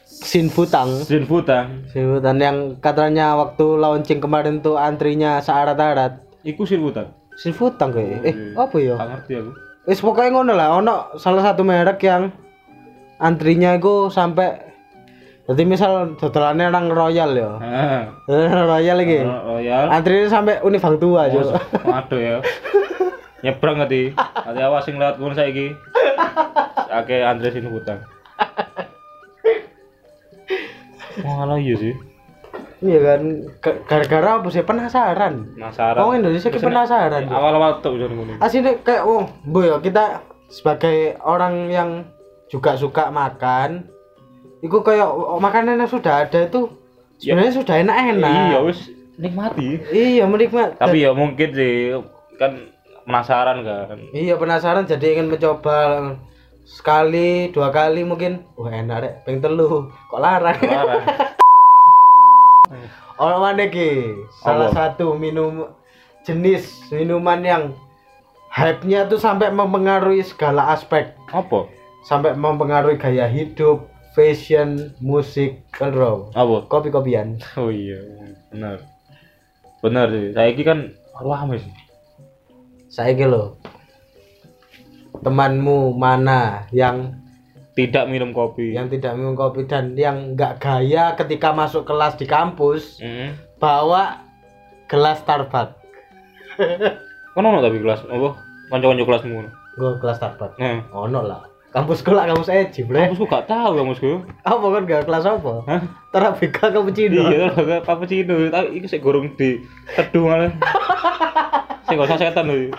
sin 0.05 0.47
futang 0.47 1.01
Sin 1.01 1.25
Futang. 1.25 1.87
sin 1.87 2.05
futang 2.05 2.37
yang 2.37 2.57
katanya 2.77 3.33
waktu 3.33 3.65
launching 3.75 4.19
kemarin 4.19 4.59
tuh 4.59 4.77
antrinya 4.77 5.39
searat-arat 5.39 6.21
Iku 6.41 6.63
Sin 6.63 6.79
Futang. 6.79 7.09
sin 7.33 7.51
futang 7.51 7.89
kayak 7.89 8.21
eh 8.21 8.35
iya. 8.35 8.53
apa 8.53 8.77
ya 8.77 8.95
Gak 8.95 9.09
ngerti 9.09 9.33
aku. 9.39 9.51
wis 9.87 9.99
pokoknya 9.99 10.29
ngono 10.29 10.53
lah 10.53 10.69
ono 10.75 10.95
salah 11.15 11.41
satu 11.41 11.63
merek 11.63 12.03
yang 12.03 12.29
antrinya 13.17 13.73
itu 13.73 14.07
sampai 14.09 14.68
jadi 15.49 15.65
misal 15.65 16.13
dodolannya 16.13 16.69
nang 16.69 16.93
royal 16.93 17.33
ya 17.33 17.51
Heeh. 17.57 18.01
royal 18.53 18.97
lagi 19.01 19.17
Royal. 19.25 19.85
Antrinya 19.89 20.29
sampai 20.29 20.61
Unifang 20.61 21.01
tua 21.01 21.25
aja. 21.25 21.57
Waduh 21.81 22.21
ya. 22.21 22.37
Nyebrang 23.41 23.81
ngerti. 23.81 24.13
Hati 24.13 24.61
awas 24.61 24.85
sing 24.85 25.01
lewat 25.01 25.17
kono 25.17 25.33
saiki. 25.33 25.73
Oke, 26.89 27.17
Andre 27.23 27.49
Sin 27.49 27.65
Futang. 27.65 28.03
Wah, 31.23 31.57
iya 31.59 31.75
sih. 31.75 31.93
Iya 32.79 32.99
kan, 33.03 33.21
Ga- 33.59 33.79
gara-gara 33.83 34.29
apa 34.39 34.47
sih 34.47 34.63
penasaran. 34.63 35.51
Penasaran. 35.59 35.99
Orang 35.99 36.23
Indonesia 36.23 36.47
ki 36.47 36.59
penasaran. 36.63 37.27
Cuk. 37.27 37.35
Awal-awal 37.35 37.71
tuh 37.83 37.99
bisa 37.99 38.07
ngono. 38.07 38.39
Aslinya 38.39 38.79
kayak 38.79 39.03
oh, 39.03 39.27
bu 39.43 39.67
ya 39.67 39.83
kita 39.83 40.23
sebagai 40.47 41.19
orang 41.19 41.67
yang 41.67 41.89
juga 42.47 42.79
suka 42.79 43.11
makan, 43.11 43.91
itu 44.59 44.77
kayak 44.83 45.07
oh, 45.07 45.39
makanan 45.39 45.79
yang 45.79 45.87
sudah 45.91 46.27
ada 46.27 46.45
itu 46.45 46.67
sebenarnya 47.19 47.53
sudah 47.55 47.75
enak-enak. 47.79 48.31
Iya, 48.31 48.57
wis 48.63 48.79
nikmati. 49.19 49.67
Iya, 49.91 50.23
menikmati. 50.27 50.79
Tapi 50.79 50.97
ya 51.03 51.11
mungkin 51.15 51.49
sih 51.55 51.95
kan 52.39 52.71
penasaran 53.07 53.63
kan. 53.63 53.99
Iya 54.11 54.35
penasaran 54.35 54.87
jadi 54.87 55.19
ingin 55.19 55.31
mencoba 55.31 55.77
sekali 56.69 57.49
dua 57.49 57.73
kali 57.73 58.05
mungkin 58.05 58.45
wah 58.53 58.69
enak 58.69 58.97
rek 59.01 59.13
ping 59.25 59.41
telu 59.41 59.89
kok 59.89 60.21
larang 60.21 60.53
Parah. 60.53 61.01
orang 63.17 63.41
mana 63.49 63.65
ki 63.73 64.13
salah 64.37 64.69
Apa? 64.69 64.93
satu 64.93 65.17
minum 65.17 65.65
jenis 66.21 66.93
minuman 66.93 67.41
yang 67.41 67.63
hype-nya 68.53 69.09
tuh 69.09 69.17
sampai 69.17 69.49
mempengaruhi 69.49 70.21
segala 70.21 70.69
aspek 70.69 71.17
Apa? 71.33 71.65
sampai 72.05 72.37
mempengaruhi 72.37 73.01
gaya 73.01 73.25
hidup 73.25 73.88
fashion 74.11 74.69
musik 74.97 75.61
bro 75.71 76.29
Apa? 76.31 76.65
kopi-kopian 76.65 77.37
Oh 77.59 77.67
iya, 77.67 77.99
benar. 78.49 78.81
Benar 79.79 80.07
sih. 80.09 80.31
Saya 80.31 80.51
kan 80.59 80.79
lama 81.15 81.55
sih. 81.55 81.73
saya 82.87 83.13
lo 83.23 83.55
temanmu 85.19 85.93
mana 85.93 86.65
yang 86.71 87.13
Tidak 87.69 88.07
minum 88.07 88.31
kopi. 88.31 88.73
yang 88.73 88.87
tidak 88.87 89.13
minum 89.13 89.33
kopi 89.33 89.63
dan 89.63 89.93
yang 89.93 90.33
nggak 90.33 90.59
gaya 90.59 91.15
ketika 91.15 91.51
masuk 91.51 91.83
kelas 91.83 92.15
di 92.15 92.25
kampus 92.25 92.99
Heeh. 92.99 93.31
bawa 93.55 94.19
gelas 94.85 95.21
Starbucks 95.21 95.79
ono 97.31 97.61
tapi 97.61 97.79
kelas 97.79 98.03
apa? 98.05 98.29
Kanca-kanca 98.67 99.05
kelasmu. 99.05 99.47
gue 99.75 99.91
kelas 99.97 100.17
Starbucks 100.17 100.57
Nah, 100.57 100.83
ono 100.91 101.19
lah 101.21 101.45
kampus 101.69 102.01
lah 102.03 102.25
kampus 102.25 102.49
Eji 102.49 102.81
bre 102.81 103.05
kampusku 103.05 103.25
gak 103.25 103.45
tahu 103.45 103.71
kampusku. 103.75 104.11
apa 104.41 104.65
kan 104.67 104.81
gak 104.83 105.03
kelas 105.05 105.25
apa 105.27 105.53
Hah? 105.63 105.81
Tarabika 106.09 106.67
cappuccino 106.67 107.29
Iya, 107.29 107.53
gak 107.53 107.81
cappuccino, 107.83 108.49
tapi 108.49 108.67
iki 108.75 108.87
sik 108.87 108.99
gorong 108.99 109.33
di 109.35 109.61
teduh 109.91 110.25
malah. 110.25 110.49
Sik 111.85 111.93
gak 111.95 112.05
usah 112.05 112.17
setan 112.19 112.45
lho. 112.45 112.69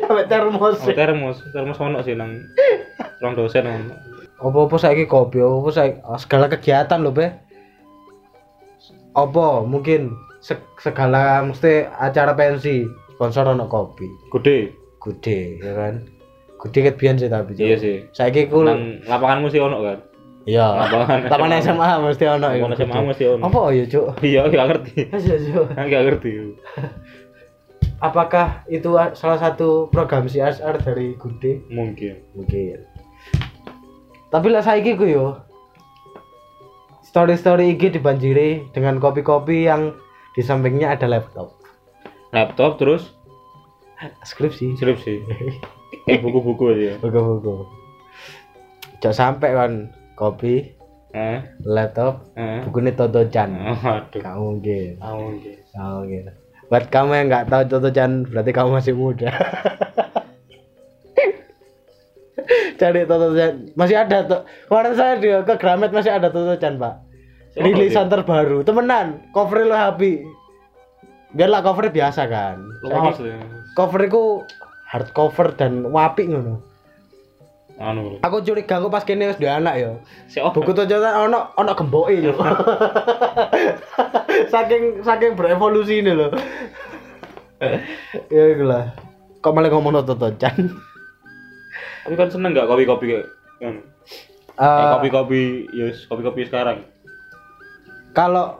sampai 0.00 0.24
termos 0.24 0.78
Oh, 0.78 0.88
termos, 0.88 1.36
termos 1.48 1.78
ono 1.78 1.98
sih 2.00 2.12
nang 2.12 2.38
ruang 3.18 3.34
dosen 3.34 3.62
ono. 3.62 3.94
apa-apa 4.38 4.74
saiki 4.76 5.04
kopi 5.04 5.38
apa 5.38 5.68
saya 5.68 5.90
segala 6.16 6.46
kegiatan 6.46 6.98
loh 6.98 7.10
be 7.10 7.26
apa 9.12 9.46
mungkin 9.62 10.10
se- 10.38 10.62
segala 10.76 11.42
mesti 11.42 11.82
acara 11.88 12.32
pensi 12.32 12.86
sponsor 13.10 13.50
ono 13.50 13.66
kopi 13.66 14.06
Gede. 14.30 14.70
gede 14.98 15.40
ya 15.58 15.72
kan 15.72 15.94
gede 16.58 16.78
ket 16.82 16.96
biyen 16.96 17.14
sih 17.14 17.26
tapi 17.26 17.54
Iya 17.54 17.76
sih. 17.76 17.96
saiki 18.10 18.46
ku 18.46 18.60
Nang 18.60 19.02
lapanganmu 19.04 19.46
sih 19.46 19.58
ono 19.58 19.78
kan. 19.80 19.98
iya 20.42 20.64
lapangan 20.64 21.28
taman 21.28 21.52
SMA 21.56 21.88
mesti 22.00 22.24
ono 22.26 22.46
Lapangan 22.46 22.74
SMA 22.74 23.00
mesti 23.04 23.24
ono. 23.28 23.42
apa 23.42 23.60
ya 23.70 23.84
cuk 23.84 24.06
Iya, 24.20 24.42
gak 24.46 24.66
ngerti. 24.66 24.94
Ayo, 25.14 25.34
ayo. 25.36 25.60
Gak 25.70 26.02
ngerti. 26.04 26.30
apakah 27.98 28.46
itu 28.66 28.88
salah 29.12 29.36
satu 29.36 29.86
program 29.88 30.24
CSR 30.24 30.78
dari 30.80 31.14
Gude 31.14 31.66
Mungkin. 31.68 32.14
mungkin 32.32 32.86
tapi 34.28 34.46
lah 34.48 34.60
saiki 34.60 34.92
ku 34.92 35.02
yo 35.02 35.40
story 37.02 37.34
story 37.34 37.72
IG 37.72 37.90
dibanjiri 37.92 38.68
dengan 38.70 38.96
kopi-kopi 38.96 39.64
yang 39.64 39.96
di 40.30 40.40
sampingnya 40.40 40.92
ada 40.92 41.06
laptop 41.06 41.56
Laptop 42.28 42.76
terus 42.76 43.16
skripsi 44.22 44.76
skripsi. 44.76 45.14
Eh 46.08 46.18
buku-buku 46.20 46.64
aja. 46.72 46.92
buku-buku. 47.00 47.64
Cok 48.98 49.14
sampai 49.14 49.50
kan 49.54 49.72
kopi 50.14 50.74
Eh, 51.08 51.40
laptop 51.64 52.20
eh. 52.36 52.60
bukunya 52.68 52.92
Toto 52.92 53.24
Chan 53.32 53.48
Aduh. 53.48 54.20
Gak 54.20 54.36
mungkin. 54.36 55.00
Ah, 55.00 55.16
mungkin. 55.16 55.56
Gak 55.72 55.88
mungkin. 55.96 56.22
Buat 56.68 56.84
kamu 56.92 57.10
yang 57.16 57.26
nggak 57.32 57.48
tahu 57.48 57.62
Toto 57.64 57.88
Chan 57.88 58.28
berarti 58.28 58.52
kamu 58.52 58.76
masih 58.76 58.92
muda. 58.92 59.32
Cari 62.78 63.08
Toto 63.08 63.32
Chan 63.32 63.72
masih 63.72 63.96
ada 63.98 64.28
tuh 64.28 64.44
kemarin 64.68 64.94
saya 64.94 65.12
di 65.16 65.28
ke 65.32 65.54
Gramet 65.56 65.90
masih 65.90 66.12
ada 66.12 66.28
Toto 66.28 66.54
Chan 66.60 66.76
pak 66.76 67.00
rilisan 67.56 68.12
terbaru. 68.12 68.62
Temenan 68.62 69.24
cover 69.32 69.64
lo 69.64 69.74
happy 69.74 70.28
biarlah 71.32 71.64
cover 71.64 71.88
biasa 71.88 72.28
kan. 72.28 72.60
Luas 72.84 73.16
ya. 73.16 73.40
cover 73.72 74.04
itu 74.04 74.44
hardcover 74.88 75.52
dan 75.52 75.84
wapi 75.86 76.26
ngono 76.26 76.64
Anu. 77.78 78.18
aku 78.18 78.42
curiga 78.42 78.82
aku 78.82 78.88
pas 78.88 79.06
kene 79.06 79.28
wis 79.28 79.38
duwe 79.38 79.46
anak 79.48 79.74
ya 79.76 79.90
Si 80.26 80.40
oh. 80.40 80.50
buku 80.50 80.72
Toto 80.72 80.82
Chan 80.84 80.98
ono 80.98 81.54
ono 81.54 81.72
gemboke 81.72 82.10
yo 82.12 82.34
saking 84.52 85.00
saking 85.00 85.32
berevolusi 85.32 86.00
ini 86.00 86.10
loh 86.10 86.34
ya 88.26 88.42
iku 88.48 88.64
lah 88.64 88.90
kok 89.38 89.52
malah 89.52 89.70
ngomong 89.70 90.02
Toto 90.02 90.26
Chan 90.34 90.58
Tapi 92.02 92.16
kan 92.16 92.32
seneng 92.32 92.50
gak 92.50 92.64
kopi-kopi 92.64 93.04
kayak. 93.12 93.26
Eh, 93.60 93.74
Kayak 94.56 94.96
kopi-kopi, 94.96 95.42
yes, 95.70 96.08
kopi-kopi 96.08 96.48
sekarang. 96.48 96.88
kalau 98.10 98.58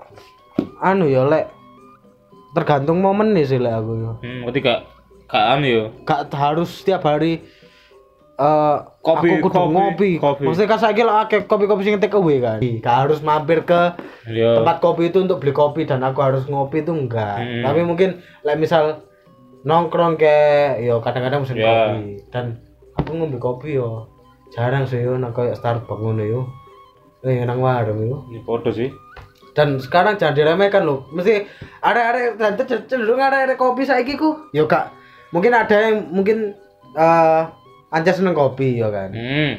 anu 0.79 1.09
ya 1.09 1.25
lek 1.25 1.49
tergantung 2.53 3.01
momen 3.01 3.33
nih 3.33 3.43
sih 3.43 3.57
lek 3.57 3.73
aku 3.73 3.93
yo 3.97 4.13
Hmm, 4.21 4.45
berarti 4.45 4.61
gak 5.29 5.37
gak 5.37 5.47
anu 5.55 5.67
ya. 5.69 5.85
gak 6.09 6.33
harus 6.33 6.69
setiap 6.73 7.05
hari 7.05 7.45
eh 8.39 8.77
Kopi, 9.03 9.35
aku 9.35 9.51
kudu 9.51 9.57
kopi, 9.57 9.73
ngopi. 9.75 10.11
kopi. 10.21 10.43
Maksudnya 10.47 10.71
kan 10.71 10.79
saya 10.79 10.95
akeh 11.27 11.49
kopi-kopi 11.49 11.83
sing 11.83 11.97
take 11.99 12.15
away 12.15 12.39
kan. 12.39 12.61
Gak 12.61 12.97
harus 13.09 13.19
mampir 13.25 13.65
ke 13.65 13.97
Iya. 14.29 14.61
tempat 14.61 14.79
kopi 14.79 15.09
itu 15.11 15.25
untuk 15.25 15.41
beli 15.43 15.51
kopi 15.51 15.89
dan 15.89 16.05
aku 16.05 16.21
harus 16.23 16.45
ngopi 16.47 16.85
itu 16.85 16.93
enggak. 16.95 17.41
Hmm. 17.41 17.65
Tapi 17.67 17.81
mungkin 17.83 18.21
like 18.45 18.61
misal 18.61 19.03
nongkrong 19.67 20.21
kayak 20.21 20.85
yo 20.87 21.01
kadang-kadang 21.01 21.43
musim 21.43 21.57
Ya. 21.59 21.67
kopi 21.67 22.21
dan 22.31 22.63
aku 22.95 23.11
ngombe 23.17 23.41
kopi 23.41 23.75
yo 23.81 24.07
jarang 24.55 24.85
sih 24.87 25.03
yo 25.03 25.17
nang 25.19 25.33
kayak 25.35 25.57
Starbucks 25.59 25.99
ngono 25.99 26.23
yo. 26.23 26.41
Eh 27.25 27.43
nang 27.43 27.59
warung 27.59 28.05
yo. 28.05 28.23
Ini 28.31 28.45
podo 28.45 28.71
sih. 28.71 28.93
Dan 29.57 29.83
sekarang 29.83 30.15
jangan 30.15 30.39
diremehkan 30.39 30.87
loh. 30.87 31.09
Mesti 31.11 31.43
ada-ada 31.83 32.39
cenderung 32.87 33.19
ada-ada 33.19 33.59
kopi 33.59 33.83
saiki 33.83 34.15
ku. 34.15 34.47
Yo 34.55 34.71
kak, 34.71 34.95
mungkin 35.31 35.53
ada 35.53 35.77
yang 35.79 36.09
mungkin 36.09 36.55
eh 36.91 37.43
ancas 37.89 38.17
seneng 38.17 38.33
kopi 38.33 38.77
ya 38.77 38.89
kan. 38.89 39.11
Hmm. 39.11 39.53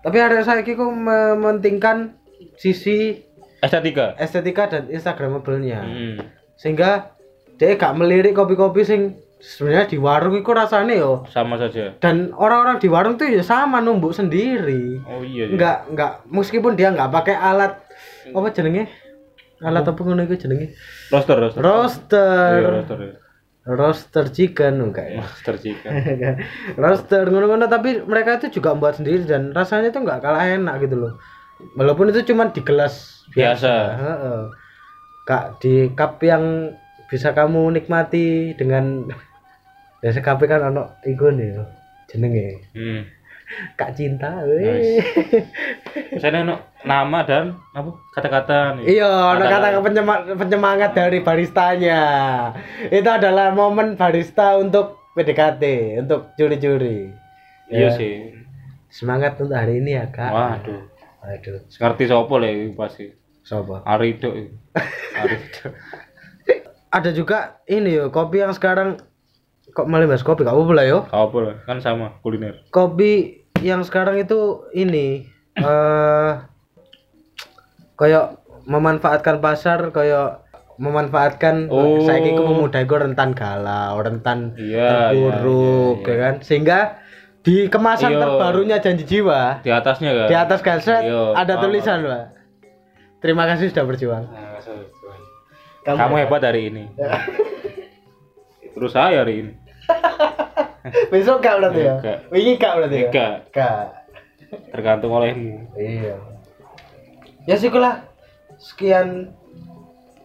Tapi 0.00 0.16
ada 0.16 0.38
saiki 0.40 0.72
ku 0.72 0.86
mementingkan 0.88 2.14
sisi 2.54 3.22
Estetika. 3.58 4.14
estetika 4.16 4.64
dan 4.66 4.86
instagramable-nya. 4.86 5.80
Hmm. 5.80 6.16
Sehingga 6.54 7.16
dia 7.54 7.74
gak 7.74 7.94
melirik 7.94 8.32
kopi-kopi 8.32 8.82
sing 8.82 9.00
sebenarnya 9.36 9.84
di 9.86 9.96
warung 9.96 10.32
itu 10.34 10.48
rasanya 10.48 10.94
yo 10.94 11.24
Sama 11.26 11.56
saja. 11.56 11.92
dan 11.98 12.32
orang-orang 12.32 12.76
di 12.78 12.86
warung 12.86 13.14
tuh 13.14 13.26
ya 13.26 13.40
sama 13.40 13.80
numbuk 13.80 14.12
sendiri 14.12 14.96
Oh 15.04 15.20
iya. 15.20 15.44
iya. 15.44 15.52
nggak 15.52 15.76
nggak 15.92 16.12
meskipun 16.26 16.72
dia 16.72 16.88
nggak 16.88 17.08
pakai 17.10 17.36
alat 17.36 17.76
apa 18.26 18.48
jenenge 18.50 18.88
alat 19.58 19.84
apa 19.84 19.96
ngono 19.98 20.24
itu 20.24 20.36
jenenge 20.38 20.72
Roster, 21.08 21.36
roster. 21.36 21.60
roaster 21.60 22.50
Iya, 22.54 22.68
roster. 22.74 22.96
ya. 22.98 23.12
Roaster 23.66 24.30
chicken 24.30 24.78
enggak 24.80 25.06
ya 25.10 25.20
Roster 25.20 25.58
chicken. 25.58 25.92
roaster 26.82 27.26
ngono-ngono 27.26 27.66
tapi 27.66 27.98
mereka 28.00 28.38
itu 28.38 28.58
juga 28.58 28.78
buat 28.78 28.94
sendiri 28.94 29.26
dan 29.26 29.50
rasanya 29.50 29.90
itu 29.90 29.98
nggak 29.98 30.22
kalah 30.22 30.46
enak 30.46 30.86
gitu 30.86 30.96
loh 30.96 31.12
walaupun 31.74 32.10
itu 32.10 32.30
cuma 32.30 32.46
di 32.48 32.62
gelas 32.62 33.26
Biasa. 33.26 33.74
Heeh. 33.98 34.40
Kak 35.26 35.58
di 35.58 35.90
cup 35.92 36.22
yang 36.22 36.70
bisa 37.06 37.34
kamu 37.34 37.74
nikmati 37.74 38.54
dengan 38.54 39.10
biasa 40.00 40.22
cup 40.22 40.38
kan 40.42 40.70
ono 40.70 40.94
iku 41.02 41.28
nih 41.28 41.58
jenenge 42.06 42.62
Hmm. 42.70 43.02
kak 43.74 43.94
cinta 43.94 44.42
Nice. 44.42 44.54
weh. 44.58 44.98
Misalnya 46.14 46.42
no, 46.42 46.56
nama 46.86 47.18
dan 47.20 47.44
apa 47.72 47.90
kata-kata 48.12 48.78
nih. 48.78 48.96
Iya, 48.96 49.10
ono 49.34 49.42
kata 49.42 49.66
penyema- 49.82 50.24
penyemangat 50.32 50.90
dari 50.92 51.18
baristanya. 51.20 52.00
Itu 52.88 53.06
adalah 53.06 53.50
momen 53.50 53.94
barista 53.94 54.54
untuk 54.54 55.02
PDKT, 55.12 55.62
untuk 55.98 56.30
curi-curi. 56.32 57.10
Iya 57.66 57.88
Ya. 57.88 57.90
sih. 57.90 58.14
Semangat 58.86 59.34
untuk 59.36 59.52
hari 59.52 59.82
ini 59.82 59.98
ya, 59.98 60.06
Kak. 60.06 60.30
Waduh. 60.30 60.80
Waduh, 61.20 61.58
Ngerti 61.68 62.04
sopo 62.06 62.38
lah 62.38 62.48
pasti. 62.76 63.10
sopo. 63.42 63.82
Arido. 63.82 64.30
Arido. 65.20 65.74
Ada 66.88 67.10
juga 67.10 67.60
ini 67.66 67.92
yo, 67.92 68.08
kopi 68.08 68.40
yang 68.40 68.50
sekarang 68.50 69.02
kok 69.68 69.84
malah 69.84 70.06
bahas 70.06 70.22
kopi, 70.22 70.42
apa-apa 70.42 70.72
lah 70.72 70.86
yo. 70.86 70.98
Apa 71.06 71.36
lah, 71.40 71.54
kan 71.62 71.78
sama 71.78 72.16
kuliner. 72.20 72.62
Kopi 72.70 73.42
yang 73.58 73.82
sekarang 73.82 74.16
itu 74.16 74.38
ini 74.72 75.26
eh 75.56 76.32
kayak 77.96 78.36
memanfaatkan 78.64 79.40
pasar 79.40 79.90
kayak 79.90 80.44
memanfaatkan 80.76 81.68
Oh. 81.68 82.04
saya 82.04 82.20
itu 82.20 82.36
pemuda 82.36 82.78
itu 82.78 82.92
rentan 82.92 83.32
galau, 83.32 83.96
rentan 83.98 84.52
Iya, 84.54 85.08
terpuruk, 85.10 85.96
iya, 85.98 86.04
iya, 86.04 86.12
ya 86.12 86.22
kan? 86.22 86.34
Sehingga 86.40 86.78
di 87.40 87.56
kemasan 87.66 88.12
Iya. 88.12 88.20
terbarunya 88.20 88.76
janji 88.76 89.04
jiwa 89.06 89.64
Di 89.64 89.70
atasnya 89.70 90.10
kan? 90.12 90.28
di 90.28 90.36
atas 90.36 90.60
kaset 90.60 91.02
Iya, 91.02 91.32
ada 91.32 91.54
paham. 91.56 91.62
tulisan, 91.64 91.98
Pak. 92.02 92.24
Terima 93.16 93.48
kasih 93.48 93.72
sudah 93.72 93.84
berjuang. 93.84 94.24
Kamu 95.82 96.14
hebat 96.18 96.42
hari 96.42 96.68
ini. 96.68 96.84
Terus 98.76 98.92
saya 98.92 99.24
hari 99.24 99.34
ini. 99.40 99.52
Besok 101.10 101.40
gak 101.40 101.56
berarti 101.58 101.80
ya? 101.80 101.94
Wingi 102.28 102.52
gak 102.58 102.72
berarti 102.76 102.98
ya? 103.00 103.10
Gak. 103.48 103.86
tergantung 104.70 105.10
olehmu 105.10 105.72
Iya. 105.74 106.35
Ya 107.46 107.54
sih 107.54 107.70
lah. 107.70 108.02
Sekian 108.58 109.30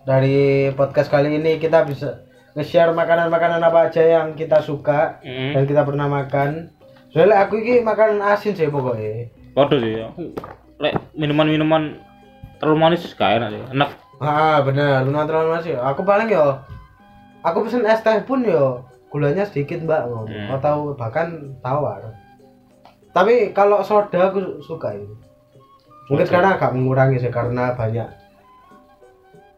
dari 0.06 0.72
podcast 0.74 1.14
kali 1.14 1.38
ini 1.38 1.62
kita 1.62 1.86
bisa 1.86 2.26
nge-share 2.58 2.92
makanan-makanan 2.92 3.62
apa 3.62 3.88
aja 3.88 4.02
yang 4.02 4.34
kita 4.34 4.60
suka 4.60 5.22
Mm. 5.22 5.54
dan 5.56 5.64
kita 5.70 5.82
pernah 5.86 6.10
makan. 6.10 6.74
Soalnya 7.14 7.46
aku 7.46 7.60
ini 7.62 7.84
makanan 7.84 8.24
asin 8.24 8.58
sih 8.58 8.68
pokoknya. 8.68 9.30
Waduh 9.54 9.80
sih 9.80 10.00
lek 10.82 10.98
minuman-minuman 11.14 12.02
terlalu 12.58 12.78
manis 12.82 13.06
gak 13.14 13.38
enak 13.38 13.54
sih 13.54 13.62
enak 13.70 13.90
Ah 14.18 14.62
bener, 14.66 15.06
benar 15.06 15.26
terlalu 15.30 15.50
masih. 15.58 15.78
Aku 15.78 16.02
paling 16.06 16.30
yo, 16.30 16.58
aku 17.42 17.66
pesen 17.66 17.86
es 17.90 18.02
teh 18.06 18.22
pun 18.22 18.46
yo 18.46 18.86
gulanya 19.10 19.46
sedikit 19.50 19.82
mbak 19.82 20.08
ngomong. 20.10 20.30
Hmm. 20.30 20.50
atau 20.58 20.94
bahkan 20.98 21.58
tawar. 21.62 22.14
Tapi 23.12 23.50
kalau 23.52 23.82
soda 23.82 24.30
aku 24.32 24.62
suka 24.62 24.94
ini. 24.94 25.10
Mungkin 26.12 26.28
Soda. 26.28 26.32
sekarang 26.36 26.52
agak 26.60 26.72
mengurangi 26.76 27.24
sih 27.24 27.32
karena 27.32 27.72
banyak 27.72 28.04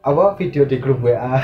apa 0.06 0.38
video 0.38 0.70
di 0.70 0.78
grup 0.78 1.02
WA. 1.02 1.18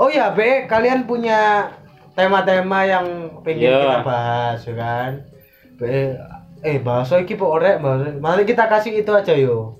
oh 0.00 0.06
ya 0.06 0.30
Be, 0.30 0.70
kalian 0.70 1.02
punya 1.02 1.66
tema-tema 2.14 2.86
yang 2.86 3.06
pengen 3.42 3.74
Iya. 3.74 3.78
kita 3.82 3.98
bahas 4.06 4.58
ya 4.62 4.74
kan? 4.78 5.10
Be, 5.82 6.14
eh 6.62 6.78
bahasa 6.78 7.18
iki 7.18 7.34
kok 7.34 7.50
orek 7.50 7.82
bahasa. 7.82 8.14
Mari 8.14 8.46
kita 8.46 8.70
kasih 8.70 9.02
itu 9.02 9.10
aja 9.10 9.34
yo. 9.34 9.74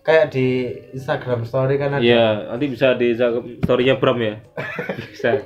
Kayak 0.00 0.32
di 0.32 0.70
Instagram 0.94 1.42
story 1.44 1.76
kan 1.82 1.98
ada. 1.98 2.00
iya 2.00 2.46
nanti 2.46 2.70
bisa 2.70 2.94
di 2.94 3.10
storynya 3.58 3.98
Bram 3.98 4.22
ya 4.22 4.38
bisa 5.10 5.42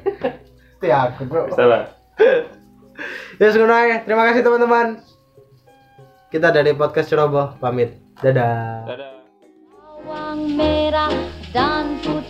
ya 0.85 1.09
aku 1.09 1.25
bro. 1.25 1.49
bisa 1.49 1.65
lah 1.65 1.89
Ya 3.41 3.49
ae. 3.49 4.05
Terima 4.05 4.29
kasih 4.29 4.45
teman-teman. 4.45 5.01
Kita 6.31 6.55
dari 6.55 6.71
podcast 6.79 7.11
Ceroboh 7.11 7.59
pamit. 7.59 7.91
Dadah. 8.23 8.87
dadah 8.87 9.19
bawang 9.75 10.55
merah 10.55 11.11
dan 11.51 11.99
putih, 12.07 12.30